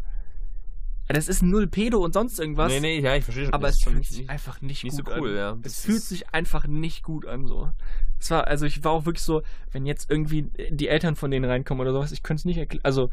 [1.08, 2.70] Das ist null Pedo und sonst irgendwas.
[2.70, 3.54] Nee, nee, ja, ich verstehe schon.
[3.54, 5.36] Aber es fühlt nicht- sich einfach nicht, nicht so gut cool, an.
[5.36, 5.56] ja.
[5.62, 7.70] Es fühlt sich einfach nicht gut an, so.
[8.20, 9.42] Es war, also ich war auch wirklich so,
[9.72, 12.84] wenn jetzt irgendwie die Eltern von denen reinkommen oder sowas, ich könnte es nicht erklären,
[12.84, 13.10] also,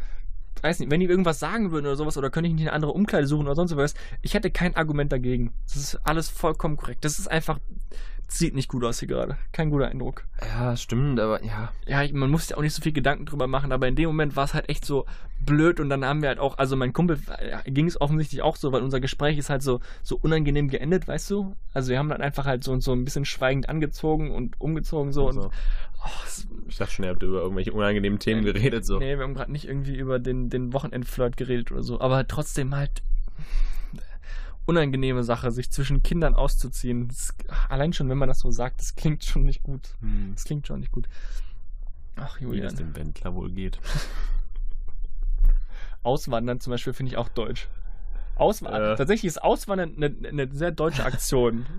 [0.62, 2.92] weiß nicht, wenn die irgendwas sagen würden oder sowas, oder könnte ich nicht eine andere
[2.92, 5.54] Umkleide suchen oder sonst was, ich hätte kein Argument dagegen.
[5.68, 7.06] Das ist alles vollkommen korrekt.
[7.06, 7.60] Das ist einfach,
[8.28, 9.38] sieht nicht gut aus hier gerade.
[9.52, 10.26] Kein guter Eindruck.
[10.42, 11.72] Ja, stimmt, aber ja.
[11.86, 14.08] Ja, ich, man muss ja auch nicht so viel Gedanken drüber machen, aber in dem
[14.08, 15.06] Moment war es halt echt so
[15.40, 18.56] blöd und dann haben wir halt auch, also mein Kumpel äh, ging es offensichtlich auch
[18.56, 21.56] so, weil unser Gespräch ist halt so, so unangenehm geendet, weißt du?
[21.74, 25.28] Also wir haben dann einfach halt so, so ein bisschen schweigend angezogen und umgezogen so
[25.28, 25.52] Also, und
[26.04, 29.00] oh, ich dachte schon, ihr habt über irgendwelche unangenehmen Themen geredet, so.
[29.00, 32.76] nee, wir haben gerade nicht irgendwie über den, den Wochenendflirt geredet oder so, aber trotzdem
[32.76, 33.04] halt
[34.66, 37.08] unangenehme Sache, sich zwischen Kindern auszuziehen.
[37.08, 37.36] Das,
[37.70, 39.96] allein schon, wenn man das so sagt, das klingt schon nicht gut.
[40.02, 40.32] Hm.
[40.34, 41.08] Das klingt schon nicht gut.
[42.16, 42.68] Ach, Wie Julian.
[42.68, 43.80] es dem Wendler wohl geht.
[46.04, 47.68] Auswandern zum Beispiel finde ich auch deutsch.
[48.36, 48.94] Auswandern.
[48.94, 48.96] Äh.
[48.96, 51.66] Tatsächlich ist Auswandern eine, eine sehr deutsche Aktion.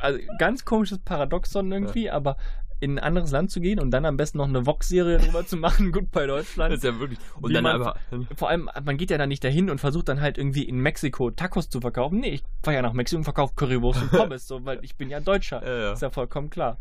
[0.00, 2.36] Also ganz komisches Paradoxon irgendwie, aber
[2.80, 5.56] in ein anderes Land zu gehen und dann am besten noch eine Vox-Serie drüber zu
[5.56, 6.74] machen, gut bei Das Deutschland.
[6.74, 7.18] ist ja wirklich.
[7.40, 7.96] Und dann man- aber.
[8.36, 11.30] Vor allem, man geht ja dann nicht dahin und versucht dann halt irgendwie in Mexiko
[11.30, 12.20] Tacos zu verkaufen.
[12.20, 15.10] Nee, ich fahre ja nach Mexiko und verkaufe Currywurst und Pommes, so, weil ich bin
[15.10, 15.62] ja Deutscher.
[15.64, 15.92] Ja, ja.
[15.92, 16.78] Ist ja vollkommen klar.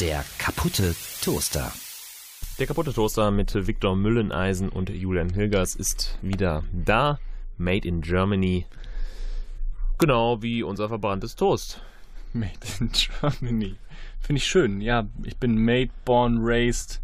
[0.00, 1.72] Der kaputte Toaster.
[2.58, 7.18] Der kaputte Toaster mit Viktor Mülleneisen und Julian Hilgers ist wieder da.
[7.58, 8.66] Made in Germany.
[9.98, 11.82] Genau wie unser verbranntes Toast.
[12.32, 13.76] Made in Germany.
[14.20, 14.80] Finde ich schön.
[14.80, 17.00] Ja, ich bin made, born, raised.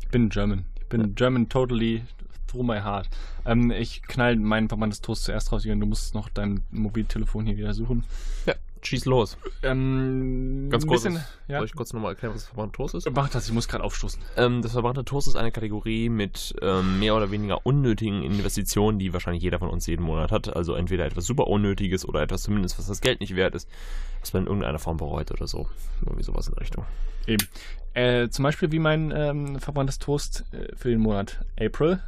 [0.00, 0.64] Ich bin German.
[0.78, 2.02] Ich bin German totally
[2.46, 3.08] through my heart.
[3.44, 5.80] Ähm, ich knall mein verbranntes Toast zuerst raus, Jürgen.
[5.80, 8.04] Du musst noch dein Mobiltelefon hier wieder suchen.
[8.46, 9.36] Ja, schieß los.
[9.62, 11.04] Ähm, Ganz kurz.
[11.04, 11.58] bisschen, ja.
[11.58, 13.10] Soll ich kurz nochmal erklären, was verbranntes Toast ist?
[13.14, 14.20] Mach das, ich muss gerade aufstoßen.
[14.36, 19.12] Ähm, das verbrannte Toast ist eine Kategorie mit ähm, mehr oder weniger unnötigen Investitionen, die
[19.12, 20.54] wahrscheinlich jeder von uns jeden Monat hat.
[20.54, 23.68] Also entweder etwas super Unnötiges oder etwas zumindest, was das Geld nicht wert ist,
[24.20, 25.68] was man in irgendeiner Form bereut oder so.
[26.00, 26.84] Irgendwie sowas in der Richtung.
[27.26, 27.46] Eben.
[27.94, 32.00] Äh, zum Beispiel wie mein ähm, verbranntes Toast äh, für den Monat April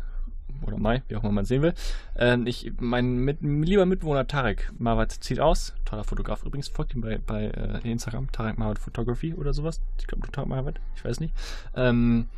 [0.65, 1.75] oder Mai, wie auch immer man sehen will.
[2.17, 5.75] Ähm, ich, mein mit, lieber Mitbewohner Tarek Mawat zieht aus.
[5.85, 6.69] Toller Fotograf übrigens.
[6.69, 8.31] Folgt ihm bei, bei äh, Instagram.
[8.33, 9.81] Tarek Mawat Photography oder sowas.
[9.99, 10.81] Ich glaube, Tarek Mawat.
[10.97, 11.35] Ich weiß nicht.
[11.75, 12.29] Ähm,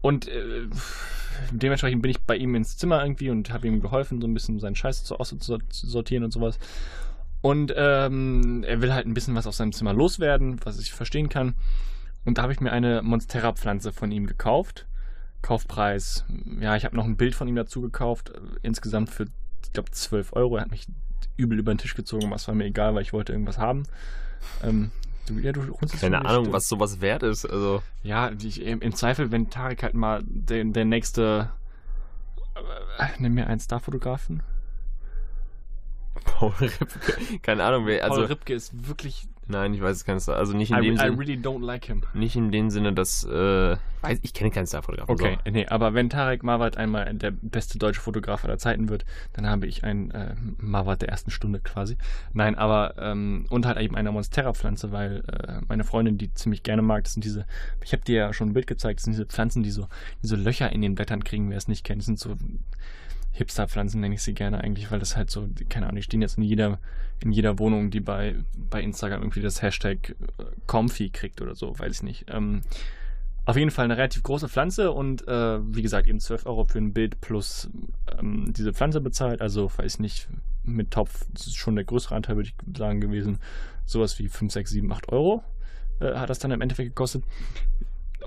[0.00, 0.66] und äh,
[1.52, 4.58] dementsprechend bin ich bei ihm ins Zimmer irgendwie und habe ihm geholfen, so ein bisschen
[4.58, 6.58] seinen Scheiß zu, auszusortieren und sowas.
[7.40, 11.28] Und ähm, er will halt ein bisschen was aus seinem Zimmer loswerden, was ich verstehen
[11.28, 11.54] kann.
[12.24, 14.86] Und da habe ich mir eine Monstera-Pflanze von ihm gekauft.
[15.42, 16.24] Kaufpreis,
[16.60, 18.30] ja, ich habe noch ein Bild von ihm dazu gekauft.
[18.30, 19.26] äh, Insgesamt für,
[19.64, 20.56] ich glaube, 12 Euro.
[20.56, 20.86] Er hat mich
[21.36, 23.82] übel über den Tisch gezogen, aber es war mir egal, weil ich wollte irgendwas haben.
[24.62, 24.90] Ähm,
[25.26, 26.52] du, ja, du Keine Ahnung, Stirn.
[26.52, 27.44] was sowas wert ist.
[27.46, 31.50] Also, Ja, ich, im, im Zweifel, wenn Tarek halt mal der, der nächste.
[32.98, 34.42] Äh, nimm mir einen Starfotografen.
[36.24, 37.38] Paul Ripke.
[37.40, 38.00] Keine Ahnung, wer.
[38.00, 39.26] Paul Also, Ripke ist wirklich.
[39.52, 40.36] Nein, ich weiß es kein Star.
[40.36, 41.18] Also nicht in I, dem I Sinne.
[41.18, 42.02] really don't like him.
[42.14, 43.24] Nicht in dem Sinne, dass.
[43.24, 45.12] Äh, weiß, ich kenne keinen Starfotografen.
[45.12, 49.46] Okay, nee, aber wenn Tarek Mawat einmal der beste deutsche Fotograf aller Zeiten wird, dann
[49.46, 51.96] habe ich einen äh, Mawat der ersten Stunde quasi.
[52.32, 56.82] Nein, aber ähm, und halt eben eine Monstera-Pflanze, weil äh, meine Freundin die ziemlich gerne
[56.82, 57.04] mag.
[57.04, 57.46] Das sind diese,
[57.84, 59.86] ich habe dir ja schon ein Bild gezeigt, das sind diese Pflanzen, die so,
[60.22, 62.00] die so Löcher in den Blättern kriegen, wer es nicht kennt.
[62.00, 62.36] Das sind so
[63.32, 66.36] Hipster-Pflanzen, nenne ich sie gerne eigentlich, weil das halt so, keine Ahnung, die stehen jetzt
[66.38, 66.78] in jeder,
[67.20, 71.78] in jeder Wohnung, die bei, bei Instagram irgendwie das Hashtag äh, Comfy kriegt oder so,
[71.78, 72.26] weiß ich nicht.
[72.28, 72.62] Ähm,
[73.44, 76.78] auf jeden Fall eine relativ große Pflanze und äh, wie gesagt eben 12 Euro für
[76.78, 77.68] ein Bild plus
[78.18, 79.40] ähm, diese Pflanze bezahlt.
[79.40, 80.28] Also weiß nicht,
[80.62, 83.38] mit Topf das ist schon der größere Anteil, würde ich sagen, gewesen.
[83.84, 85.42] Sowas wie 5, 6, 7, 8 Euro
[86.00, 87.24] äh, hat das dann im Endeffekt gekostet.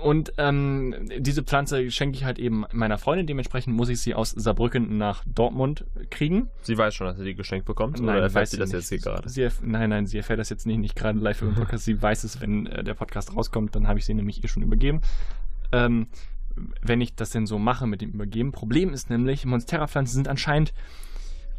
[0.02, 3.26] Und ähm, diese Pflanze schenke ich halt eben meiner Freundin.
[3.26, 6.48] Dementsprechend muss ich sie aus Saarbrücken nach Dortmund kriegen.
[6.62, 8.00] Sie weiß schon, dass sie die geschenkt bekommt?
[8.00, 8.80] oder erfährt weiß sie das nicht.
[8.80, 9.28] jetzt hier gerade?
[9.28, 11.84] Sie nein, nein, sie erfährt das jetzt nicht, nicht gerade live im Podcast.
[11.84, 14.62] Sie weiß es, wenn äh, der Podcast rauskommt, dann habe ich sie nämlich ihr schon
[14.62, 15.00] übergeben.
[15.72, 16.08] Ähm,
[16.82, 18.52] wenn ich das denn so mache mit dem Übergeben.
[18.52, 20.72] Problem ist nämlich, Monstera-Pflanzen sind anscheinend,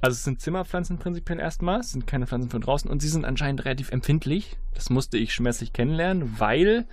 [0.01, 3.25] also es sind Zimmerpflanzen prinzipiell erstmal, es sind keine Pflanzen von draußen und sie sind
[3.25, 4.57] anscheinend relativ empfindlich.
[4.73, 6.85] Das musste ich schmerzlich kennenlernen, weil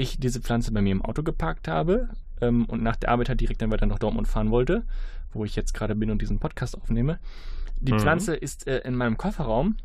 [0.00, 2.08] ich diese Pflanze bei mir im Auto geparkt habe
[2.40, 4.84] ähm, und nach der Arbeit halt direkt dann weiter nach Dortmund fahren wollte,
[5.32, 7.18] wo ich jetzt gerade bin und diesen Podcast aufnehme.
[7.80, 8.00] Die Mhm.
[8.00, 9.76] Pflanze ist äh, in meinem Kofferraum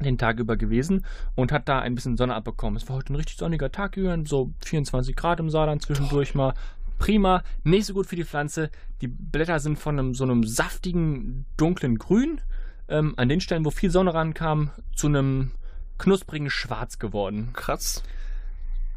[0.00, 2.76] den Tag über gewesen und hat da ein bisschen Sonne abbekommen.
[2.76, 6.54] Es war heute ein richtig sonniger Tag, Jürgen, so 24 Grad im Saarland zwischendurch mal.
[6.98, 8.70] Prima, nicht so gut für die Pflanze.
[9.00, 12.40] Die Blätter sind von einem, so einem saftigen, dunklen Grün
[12.88, 15.52] ähm, an den Stellen, wo viel Sonne rankam, zu einem
[15.98, 17.50] knusprigen Schwarz geworden.
[17.52, 18.02] Krass.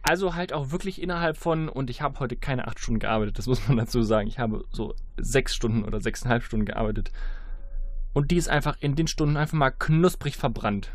[0.02, 3.48] Also halt auch wirklich innerhalb von, und ich habe heute keine acht Stunden gearbeitet, das
[3.48, 4.28] muss man dazu sagen.
[4.28, 7.12] Ich habe so sechs Stunden oder sechseinhalb Stunden gearbeitet.
[8.14, 10.92] Und die ist einfach in den Stunden einfach mal knusprig verbrannt.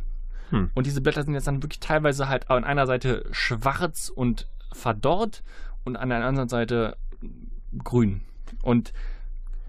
[0.51, 0.71] Hm.
[0.75, 5.43] Und diese Blätter sind jetzt dann wirklich teilweise halt an einer Seite schwarz und verdorrt
[5.85, 6.97] und an der anderen Seite
[7.83, 8.23] grün.
[8.63, 8.93] Und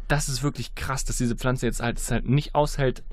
[0.08, 3.04] das ist wirklich krass, dass diese Pflanze jetzt halt, halt nicht aushält,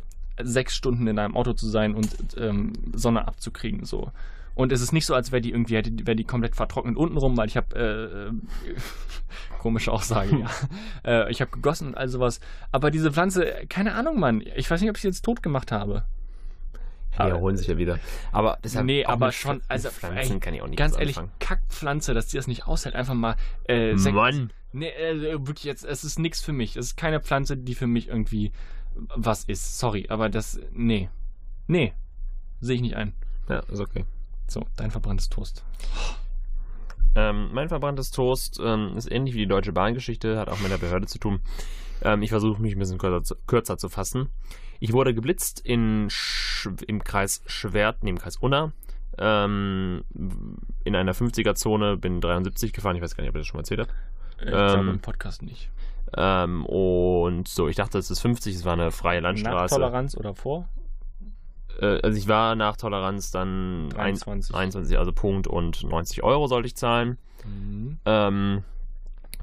[0.42, 3.84] sechs Stunden in einem Auto zu sein und ähm, Sonne abzukriegen.
[3.84, 4.10] So.
[4.54, 7.48] Und es ist nicht so, als wäre die irgendwie, wäre die komplett vertrocknet untenrum, weil
[7.48, 8.74] ich habe, äh, äh,
[9.58, 10.50] komische Aussage, ja.
[11.04, 12.40] Äh, ich habe gegossen und all sowas.
[12.70, 14.42] Aber diese Pflanze, keine Ahnung, Mann.
[14.56, 16.04] Ich weiß nicht, ob ich sie jetzt tot gemacht habe.
[17.14, 17.98] Die erholen sich ja wieder.
[18.30, 21.38] Aber deshalb Nee, aber schon, also, Pflanzen ey, kann ich auch nicht Ganz ehrlich, anfangen.
[21.40, 23.36] Kackpflanze, dass die das nicht aushält, einfach mal
[23.68, 24.50] äh, Mann.
[24.72, 26.76] Nee, äh, wirklich jetzt, es ist nichts für mich.
[26.76, 28.52] Es ist keine Pflanze, die für mich irgendwie
[28.94, 29.78] was ist.
[29.78, 31.10] Sorry, aber das, nee.
[31.66, 31.92] Nee.
[32.60, 33.12] Sehe ich nicht ein.
[33.48, 34.04] Ja, ist okay.
[34.52, 35.64] So, dein verbranntes Toast.
[37.14, 40.76] Ähm, mein verbranntes Toast ähm, ist ähnlich wie die Deutsche Bahngeschichte, hat auch mit der
[40.76, 41.40] Behörde zu tun.
[42.02, 44.28] Ähm, ich versuche mich ein bisschen kürzer zu, kürzer zu fassen.
[44.78, 48.72] Ich wurde geblitzt in Sch im Kreis Schwert, neben Kreis Unna,
[49.18, 50.04] ähm,
[50.84, 53.62] in einer 50er-Zone, bin 73 gefahren, ich weiß gar nicht, ob ich das schon mal
[53.62, 53.90] erzählt habe.
[54.38, 55.70] Äh, Ich glaube Ähm, im Podcast nicht.
[56.14, 59.74] Ähm, und so, ich dachte, es ist 50, es war eine freie Nach Landstraße.
[59.76, 60.68] Toleranz oder vor?
[61.80, 64.54] Äh, also ich war nach Toleranz dann 23.
[64.54, 67.18] 21, also Punkt und 90 Euro sollte ich zahlen.
[67.44, 67.98] Mhm.
[68.04, 68.64] Ähm,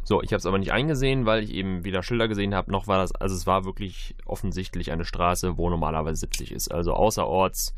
[0.03, 2.87] So, ich habe es aber nicht eingesehen, weil ich eben weder Schilder gesehen habe, noch
[2.87, 6.71] war das, also es war wirklich offensichtlich eine Straße, wo normalerweise 70 ist.
[6.71, 7.75] Also außerorts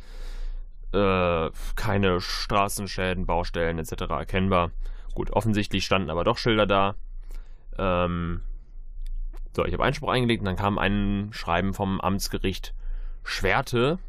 [0.94, 4.04] äh, keine Straßenschäden, Baustellen etc.
[4.12, 4.72] erkennbar.
[5.14, 6.96] Gut, offensichtlich standen aber doch Schilder da.
[7.78, 8.42] Ähm,
[9.54, 12.74] so, ich habe Einspruch eingelegt und dann kam ein Schreiben vom Amtsgericht
[13.24, 14.00] Schwerte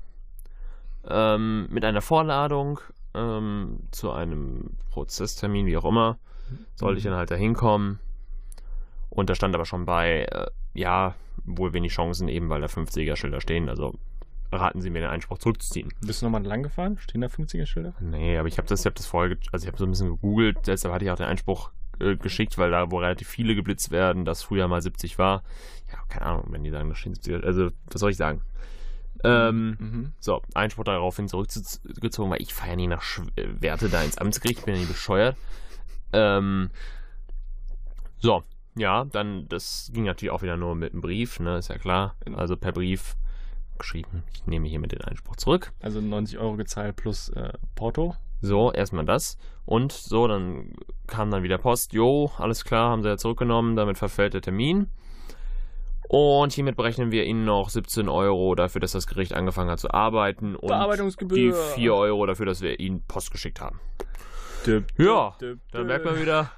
[1.08, 2.80] ähm, mit einer Vorladung
[3.14, 6.18] ähm, zu einem Prozesstermin, wie auch immer.
[6.74, 7.98] Sollte ich dann halt da hinkommen.
[9.08, 13.40] Und da stand aber schon bei, äh, ja, wohl wenig Chancen, eben weil da 50er-Schilder
[13.40, 13.68] stehen.
[13.68, 13.94] Also
[14.50, 15.92] raten Sie mir, den Einspruch zurückzuziehen.
[16.00, 16.98] Bist du nochmal lang gefahren?
[16.98, 17.94] Stehen da 50er-Schilder?
[18.00, 20.08] Nee, aber ich habe das, ich hab das vorher, also ich habe so ein bisschen
[20.08, 23.90] gegoogelt, deshalb hatte ich auch den Einspruch äh, geschickt, weil da wo relativ viele geblitzt
[23.90, 25.42] werden, das früher mal 70 war.
[25.90, 28.42] Ja, keine Ahnung, wenn die sagen, da stehen 70, also was soll ich sagen?
[29.24, 30.12] Ähm, Mhm.
[30.18, 34.60] so, Einspruch daraufhin zurückgezogen, weil ich ja nie nach Sch äh, Werte da ins Amtsgericht,
[34.60, 35.36] ich bin ja nie bescheuert.
[36.12, 36.70] Ähm,
[38.18, 38.42] so,
[38.76, 42.14] ja, dann, das ging natürlich auch wieder nur mit einem Brief, ne, ist ja klar.
[42.34, 43.16] Also per Brief
[43.78, 45.72] geschrieben, ich nehme hiermit den Einspruch zurück.
[45.80, 48.14] Also 90 Euro gezahlt plus äh, Porto.
[48.40, 49.38] So, erstmal das.
[49.64, 50.72] Und so, dann
[51.06, 51.92] kam dann wieder Post.
[51.92, 53.76] Jo, alles klar, haben sie ja zurückgenommen.
[53.76, 54.88] Damit verfällt der Termin.
[56.12, 59.90] Und hiermit berechnen wir Ihnen noch 17 Euro dafür, dass das Gericht angefangen hat zu
[59.90, 60.54] arbeiten.
[60.56, 61.36] Und Bearbeitungsgebühr.
[61.38, 63.80] die 4 Euro dafür, dass wir Ihnen Post geschickt haben.
[64.66, 65.88] Dip, Ja, dip, Dann dip.
[65.88, 66.50] merkt man wieder,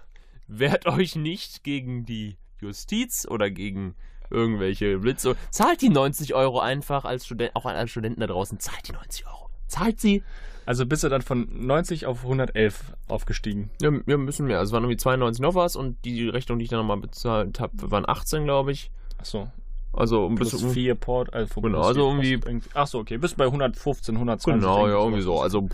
[0.48, 3.94] wehrt euch nicht gegen die Justiz oder gegen
[4.28, 5.36] irgendwelche Blitze.
[5.50, 8.58] Zahlt die 90 Euro einfach als Student, auch als Studenten da draußen.
[8.58, 9.50] Zahlt die 90 Euro.
[9.68, 10.24] Zahlt sie.
[10.66, 13.70] Also bist du dann von 90 auf 111 aufgestiegen.
[13.80, 14.58] Ja, wir müssen mehr.
[14.58, 17.60] Also es waren irgendwie 92 noch was und die Rechnung, die ich dann nochmal bezahlt
[17.60, 18.90] habe, waren 18, glaube ich.
[19.18, 19.48] Achso.
[19.92, 20.70] Also ein Plus bisschen.
[20.70, 21.32] 4 Port.
[21.32, 23.16] Also Genau, also vier irgendwie- Achso, okay.
[23.16, 24.60] Bist bei 115, 120.
[24.60, 25.40] Genau, ja, irgendwie so.
[25.40, 25.68] Also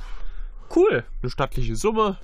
[0.75, 1.05] Cool.
[1.23, 2.19] eine stattliche Summe.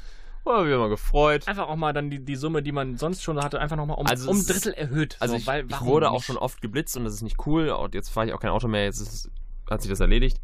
[0.45, 1.49] War wieder mal gefreut.
[1.49, 4.07] Einfach auch mal dann die, die Summe, die man sonst schon hatte, einfach nochmal um,
[4.07, 5.17] Also um ein Drittel erhöht.
[5.19, 6.27] Also so, ich, weil, ich wurde auch nicht?
[6.27, 7.71] schon oft geblitzt und das ist nicht cool.
[7.71, 8.85] Und jetzt fahre ich auch kein Auto mehr.
[8.85, 9.31] Jetzt ist,
[9.69, 10.41] hat sich das erledigt.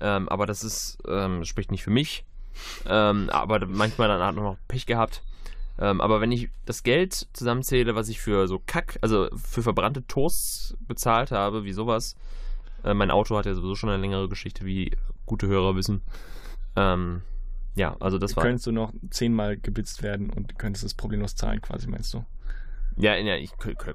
[0.00, 2.26] Ähm, aber das ist, ähm, spricht nicht für mich.
[2.86, 5.22] Ähm, aber manchmal dann hat man noch Pech gehabt.
[5.80, 10.06] Ähm, aber wenn ich das Geld zusammenzähle, was ich für so Kack, also für verbrannte
[10.06, 12.16] Toasts bezahlt habe, wie sowas.
[12.84, 16.02] Äh, mein Auto hat ja sowieso schon eine längere Geschichte, wie gute Hörer wissen.
[16.76, 17.22] Ähm,
[17.76, 18.44] ja, also das war.
[18.44, 22.24] Könntest du noch zehnmal geblitzt werden und könntest es problemlos zahlen, quasi, meinst du?
[22.96, 23.94] Ja, ja, ich könnte,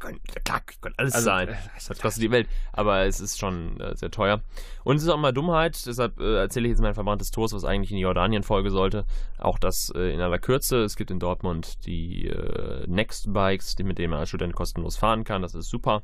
[0.00, 1.48] könnte, klar, könnte alles Also, sein.
[1.48, 1.54] äh,
[1.88, 2.48] Das kostet die Welt.
[2.72, 4.40] Aber es ist schon äh, sehr teuer.
[4.82, 7.64] Und es ist auch mal Dummheit, deshalb äh, erzähle ich jetzt mein verbranntes Toast, was
[7.64, 9.04] eigentlich in die Jordanien-Folge sollte.
[9.38, 10.82] Auch das äh, in aller Kürze.
[10.82, 14.96] Es gibt in Dortmund die äh, Next Bikes, die, mit denen man als Student kostenlos
[14.96, 15.42] fahren kann.
[15.42, 16.02] Das ist super.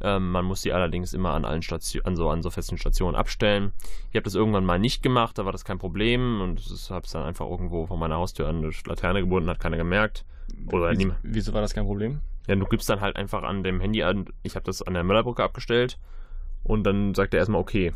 [0.00, 3.16] Ähm, man muss die allerdings immer an allen Stationen, an so, an so festen Stationen
[3.16, 3.72] abstellen.
[4.10, 7.04] Ich habe das irgendwann mal nicht gemacht, da war das kein Problem und ich habe
[7.04, 10.24] es dann einfach irgendwo von meiner Haustür an eine Laterne gebunden, hat keiner gemerkt.
[10.72, 11.18] Oder Wieso, niemand.
[11.22, 12.20] wieso war das kein Problem?
[12.46, 15.04] Ja, du gibst dann halt einfach an dem Handy an, ich habe das an der
[15.04, 15.98] Müllerbrücke abgestellt
[16.64, 17.92] und dann sagt er erstmal okay.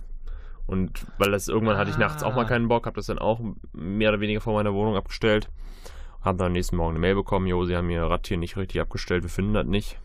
[0.66, 2.48] Und weil das irgendwann hatte ich nachts auch mal Ah.
[2.48, 3.40] keinen Bock, habe das dann auch
[3.72, 5.48] mehr oder weniger vor meiner Wohnung abgestellt.
[6.20, 8.57] Habe dann am nächsten Morgen eine Mail bekommen, jo, sie haben ihr Rad hier nicht
[8.57, 9.98] richtig abgestellt, wir finden das nicht.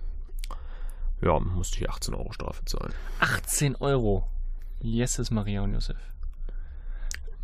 [1.22, 2.94] Ja, musste ich 18 Euro Strafe zahlen.
[3.20, 4.28] 18 Euro.
[4.80, 5.98] Jesus, Maria und Josef.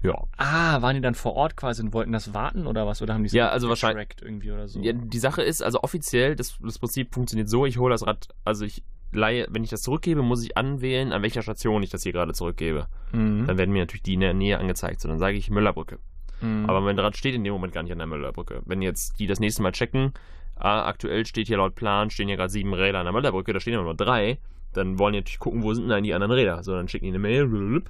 [0.03, 0.23] Ja.
[0.37, 3.01] Ah, waren die dann vor Ort quasi und wollten das warten oder was?
[3.01, 4.79] Oder haben die es Ja, also wahrscheinlich- irgendwie oder so?
[4.81, 4.91] ja.
[4.93, 8.65] Die Sache ist, also offiziell, das, das Prinzip funktioniert so, ich hole das Rad, also
[8.65, 8.83] ich
[9.13, 12.33] leihe, wenn ich das zurückgebe, muss ich anwählen, an welcher Station ich das hier gerade
[12.33, 12.87] zurückgebe.
[13.13, 13.45] Mhm.
[13.47, 14.99] Dann werden mir natürlich die in der Nähe angezeigt.
[15.01, 15.99] So, dann sage ich Müllerbrücke.
[16.41, 16.65] Mhm.
[16.67, 18.61] Aber mein Rad steht in dem Moment gar nicht an der Müllerbrücke.
[18.65, 20.13] Wenn jetzt die das nächste Mal checken,
[20.55, 23.59] ah, aktuell steht hier laut Plan, stehen hier gerade sieben Räder an der Müllerbrücke, da
[23.59, 24.39] stehen aber nur drei,
[24.73, 26.63] dann wollen die natürlich gucken, wo sind denn die anderen Räder.
[26.63, 27.89] So, dann schicken die eine Mail blub,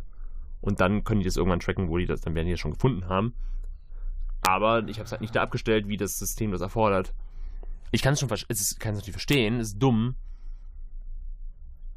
[0.64, 2.72] und dann können die das irgendwann tracken, wo die das, dann werden die das schon
[2.72, 3.34] gefunden haben.
[4.42, 7.14] Aber ich habe es halt nicht da abgestellt, wie das System das erfordert.
[7.92, 10.16] Ich kann es schon es ist- kann es natürlich verstehen, es ist dumm,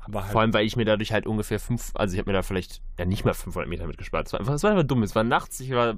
[0.00, 2.34] Aber halt, vor allem, weil ich mir dadurch halt ungefähr fünf, also ich habe mir
[2.34, 4.26] da vielleicht ja nicht mal 500 Meter mitgespart.
[4.26, 5.02] Es war einfach, es war einfach dumm.
[5.02, 5.94] Es war nachts, ich war,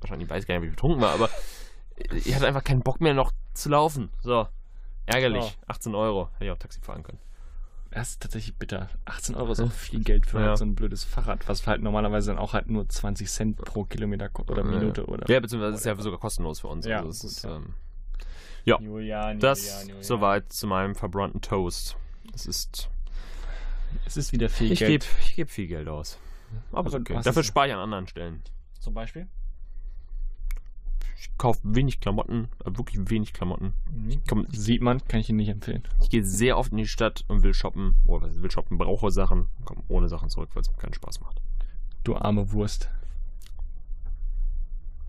[0.00, 1.30] wahrscheinlich weiß gar nicht, wie ich betrunken war, aber
[2.12, 4.10] ich hatte einfach keinen Bock mehr noch zu laufen.
[4.22, 4.48] So,
[5.06, 5.44] ärgerlich.
[5.60, 5.64] Oh.
[5.68, 6.28] 18 Euro.
[6.34, 7.18] Hätte ich auch Taxi fahren können.
[7.92, 8.88] Das ist tatsächlich bitter.
[9.04, 10.48] 18 Euro ist auch viel Geld für Ja.
[10.48, 13.84] halt so ein blödes Fahrrad, was halt normalerweise dann auch halt nur 20 Cent pro
[13.84, 15.28] Kilometer oder Minute oder.
[15.30, 16.86] Ja, beziehungsweise es ist ja sogar kostenlos für uns.
[16.86, 17.56] Ja, also gut, ist, ja.
[17.56, 17.74] ähm,
[18.80, 20.02] Julian, das Julian, Julian.
[20.02, 21.96] soweit zu meinem verbrannten Toast.
[22.34, 22.88] Es ist.
[24.06, 25.02] Es ist wieder viel Ich Geld.
[25.02, 26.18] gebe ich geb viel Geld aus.
[26.70, 27.14] Aber Aber okay.
[27.14, 28.42] was Dafür spare ich an anderen Stellen.
[28.80, 29.28] Zum Beispiel?
[31.22, 33.74] Ich kaufe wenig Klamotten, äh, wirklich wenig Klamotten.
[34.28, 35.84] Komm, Sieht man, kann ich Ihnen nicht empfehlen.
[36.00, 37.94] Ich gehe sehr oft in die Stadt und will shoppen.
[38.06, 39.46] Oder was will shoppen, brauche Sachen.
[39.64, 41.40] Komm ohne Sachen zurück, weil es mir keinen Spaß macht.
[42.02, 42.90] Du arme Wurst.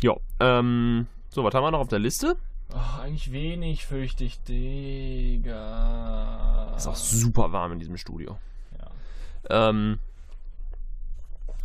[0.03, 2.37] Ja, ähm, so, was haben wir noch auf der Liste?
[2.71, 5.55] Oh, eigentlich wenig, fürchte ich, Digga.
[6.77, 8.37] Ist auch super warm in diesem Studio.
[8.77, 8.91] Ja.
[9.69, 9.97] Ähm,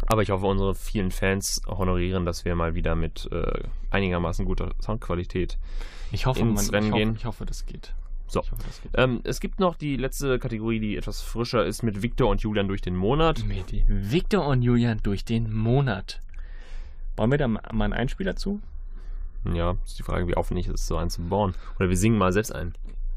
[0.07, 4.71] aber ich hoffe, unsere vielen Fans honorieren, dass wir mal wieder mit äh, einigermaßen guter
[4.81, 5.59] Soundqualität.
[6.13, 7.17] Ich hoffe, Ins man, Rennen ich, hoffe, gehen.
[7.17, 7.95] ich hoffe, das geht.
[8.27, 8.41] So.
[8.41, 8.93] Ich hoffe, das geht.
[8.95, 12.69] Ähm, es gibt noch die letzte Kategorie, die etwas frischer ist, mit Victor und Julian
[12.69, 13.45] durch den Monat.
[13.45, 13.85] Medi.
[13.89, 16.23] Victor und Julian durch den Monat.
[17.17, 18.61] Wollen wir da mal einen Einspieler zu?
[19.53, 21.55] Ja, ist die Frage, wie aufwendig ist es, so einen zu bauen.
[21.79, 22.75] Oder wir singen mal selbst ein.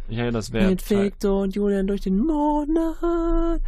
[0.07, 0.71] Ja, das wäre.
[0.71, 3.61] Victor und Julian durch den Monat.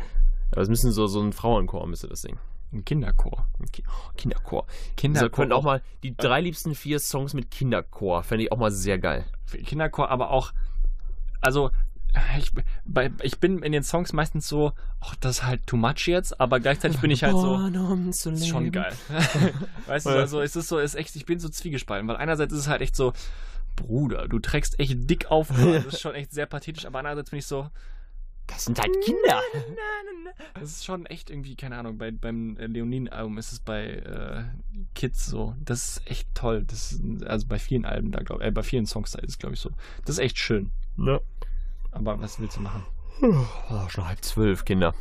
[0.52, 2.40] Aber es müssen so, so ein Frauenchor müsste das singen.
[2.74, 3.48] Ein Kinderchor.
[3.60, 4.66] Ein Ki- oh, Kinderchor.
[4.98, 5.28] Kinderchor.
[5.28, 8.24] Wir könnten auch mal die drei liebsten vier Songs mit Kinderchor.
[8.24, 9.26] Fände ich auch mal sehr geil.
[9.66, 10.52] Kinderchor, aber auch.
[11.42, 11.72] Also.
[12.38, 12.52] Ich,
[12.86, 16.40] bei, ich bin in den Songs meistens so, ach, das ist halt too much jetzt,
[16.40, 18.94] aber gleichzeitig bin ich halt so, um ist schon geil.
[19.88, 22.54] weißt du, also es ist so, es ist echt, ich bin so zwiegespalten, weil einerseits
[22.54, 23.14] ist es halt echt so,
[23.76, 27.40] Bruder, du trägst echt dick auf, das ist schon echt sehr pathetisch, aber andererseits bin
[27.40, 27.68] ich so,
[28.48, 29.42] Das sind halt Kinder.
[30.56, 34.44] das ist schon echt irgendwie, keine Ahnung, bei, beim äh, Leonin-Album ist es bei äh,
[34.96, 38.52] Kids so, das ist echt toll, das ist, also bei vielen Alben da, glaube äh,
[38.52, 39.70] bei vielen Songs da ist es, glaube ich, so.
[40.06, 41.20] Das ist echt schön, Ja.
[41.92, 42.84] aber was willst du machen?
[43.22, 44.94] Oh, schon halb zwölf, Kinder.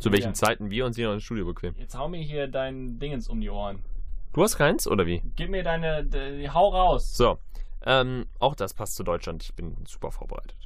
[0.00, 0.34] Zu welchen Ja.
[0.34, 1.74] Zeiten wir uns hier noch ins Studio bequem.
[1.78, 3.80] Jetzt hau mir hier dein Dingens um die Ohren.
[4.32, 5.22] Du hast keins, oder wie?
[5.36, 7.16] Gib mir deine, de, hau raus.
[7.16, 7.38] So.
[7.84, 9.42] Ähm, auch das passt zu Deutschland.
[9.42, 10.56] Ich bin super vorbereitet.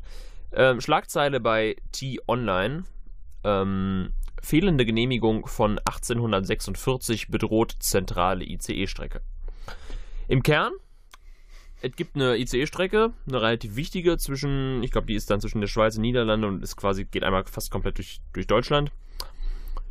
[0.53, 2.85] Ähm, Schlagzeile bei T-Online.
[3.45, 9.21] Ähm, fehlende Genehmigung von 1846 bedroht zentrale ICE-Strecke.
[10.29, 10.73] Im Kern,
[11.83, 15.69] es gibt eine ICE-Strecke, eine relativ wichtige zwischen, ich glaube, die ist dann zwischen der
[15.69, 18.93] Schweiz und Niederlande und ist quasi, geht einmal fast komplett durch, durch Deutschland.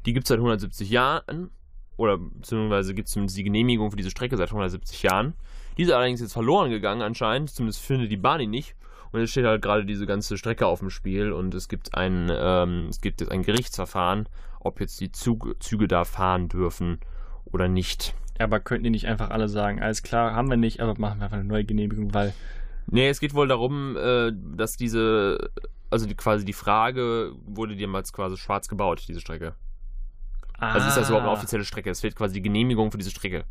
[0.06, 1.52] Die gibt es seit 170 Jahren,
[1.98, 5.34] oder beziehungsweise gibt es die Genehmigung für diese Strecke seit 170 Jahren.
[5.78, 8.76] Die ist allerdings jetzt verloren gegangen anscheinend, zumindest findet die Bahn ihn nicht.
[9.12, 12.30] Und es steht halt gerade diese ganze Strecke auf dem Spiel und es gibt ein,
[12.32, 14.30] ähm, es gibt jetzt ein Gerichtsverfahren,
[14.60, 17.00] ob jetzt die Zug Züge da fahren dürfen
[17.46, 18.14] oder nicht.
[18.38, 21.20] Ja, aber könnten die nicht einfach alle sagen, alles klar, haben wir nicht, aber machen
[21.20, 22.34] wir einfach eine neue Genehmigung, weil
[22.92, 25.52] Nee, es geht wohl darum, äh, dass diese,
[25.90, 29.54] also die, quasi die Frage, wurde damals quasi schwarz gebaut, diese Strecke.
[30.58, 31.90] Also ist das überhaupt eine offizielle Strecke?
[31.90, 33.46] Es fehlt quasi die Genehmigung für diese Strecke.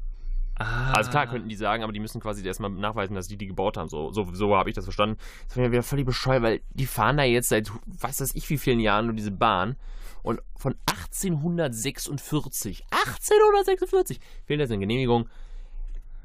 [0.58, 0.92] Ah.
[0.92, 3.76] Also klar könnten die sagen, aber die müssen quasi erstmal nachweisen, dass die die gebaut
[3.76, 3.88] haben.
[3.88, 5.16] So, so, so habe ich das verstanden.
[5.46, 8.58] Das wäre wieder völlig bescheuert, weil die fahren da jetzt seit was weiß ich wie
[8.58, 9.76] vielen Jahren nur diese Bahn.
[10.22, 15.28] Und von 1846, 1846 fehlt jetzt eine Genehmigung.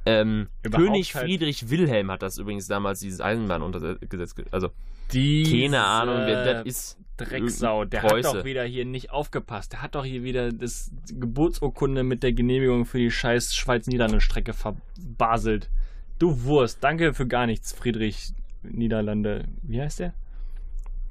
[0.05, 4.69] Ähm, König halt- Friedrich Wilhelm hat das übrigens damals dieses Eisenbahngesetz, ge- also
[5.13, 6.97] Diese keine Ahnung, wer das ist.
[7.17, 8.27] Drecksau, der Preuße.
[8.29, 9.73] hat doch wieder hier nicht aufgepasst.
[9.73, 15.69] Der hat doch hier wieder das Geburtsurkunde mit der Genehmigung für die scheiß Schweiz-Niederlande-Strecke verbaselt.
[16.17, 18.33] Du Wurst, danke für gar nichts, Friedrich
[18.63, 19.45] Niederlande.
[19.61, 20.13] Wie heißt der?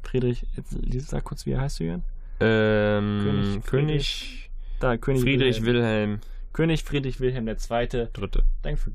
[0.03, 0.45] Friedrich,
[0.87, 2.03] jetzt sag kurz, wie heißt du, Jörn?
[2.41, 4.51] Ähm, König König,
[4.81, 5.77] Da, König Friedrich Wilhelm.
[5.85, 6.21] Wilhelm
[6.53, 7.57] König Friedrich Wilhelm II.
[8.13, 8.45] Dritte.
[8.63, 8.91] Danke für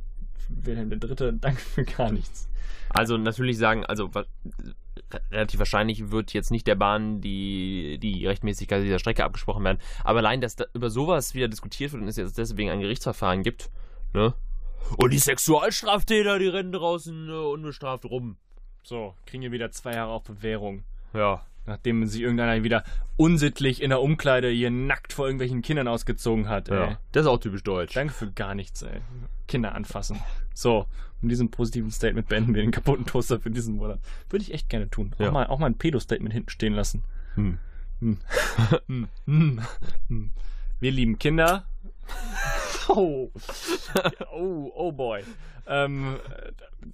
[0.49, 1.37] Wilhelm III.
[1.39, 2.49] Danke für gar nichts.
[2.89, 4.25] Also natürlich sagen, also wa-
[5.31, 9.79] relativ wahrscheinlich wird jetzt nicht der Bahn die, die Rechtmäßigkeit dieser Strecke abgesprochen werden.
[10.03, 13.43] Aber allein, dass da über sowas wieder diskutiert wird und es jetzt deswegen ein Gerichtsverfahren
[13.43, 13.69] gibt,
[14.13, 14.33] ne?
[14.95, 18.37] Und die Sexualstraftäter, die rennen draußen äh, unbestraft rum.
[18.83, 20.83] So, kriegen wir wieder zwei Jahre auf Bewährung.
[21.13, 21.45] Ja.
[21.67, 22.83] Nachdem sich irgendeiner wieder
[23.17, 26.69] unsittlich in der Umkleide hier nackt vor irgendwelchen Kindern ausgezogen hat.
[26.69, 26.75] Ey.
[26.75, 26.99] ja.
[27.11, 27.93] Das ist auch typisch deutsch.
[27.93, 29.01] Danke für gar nichts, ey.
[29.47, 30.19] Kinder anfassen.
[30.53, 30.87] So,
[31.21, 33.99] mit diesem positiven Statement beenden wir den kaputten Toaster für diesen Monat.
[34.29, 35.13] Würde ich echt gerne tun.
[35.19, 35.27] Ja.
[35.27, 37.03] Auch, mal, auch mal ein Pedo-Statement hinten stehen lassen.
[37.35, 37.59] Hm.
[37.99, 38.17] Hm.
[38.87, 39.07] Hm.
[39.25, 39.61] Hm.
[40.07, 40.31] Hm.
[40.79, 41.65] Wir lieben Kinder.
[42.89, 43.29] Oh.
[44.31, 45.21] Oh, oh boy.
[45.67, 46.19] Ähm,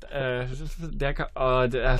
[0.10, 0.46] äh,
[0.80, 2.00] der, äh, der,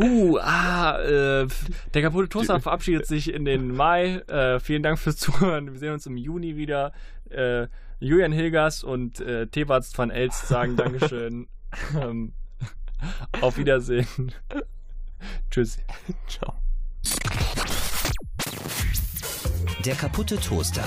[0.00, 1.46] uh, ah, äh,
[1.94, 4.16] der kaputte Toaster verabschiedet sich in den Mai.
[4.26, 5.72] Äh, vielen Dank fürs Zuhören.
[5.72, 6.92] Wir sehen uns im Juni wieder.
[7.30, 7.68] Äh,
[8.00, 11.46] Julian Hilgers und äh, Tebatz van Elst sagen Dankeschön.
[11.94, 12.32] ähm,
[13.40, 14.32] auf Wiedersehen.
[15.50, 15.78] Tschüss.
[16.26, 16.54] Ciao.
[19.84, 20.84] Der kaputte Toaster.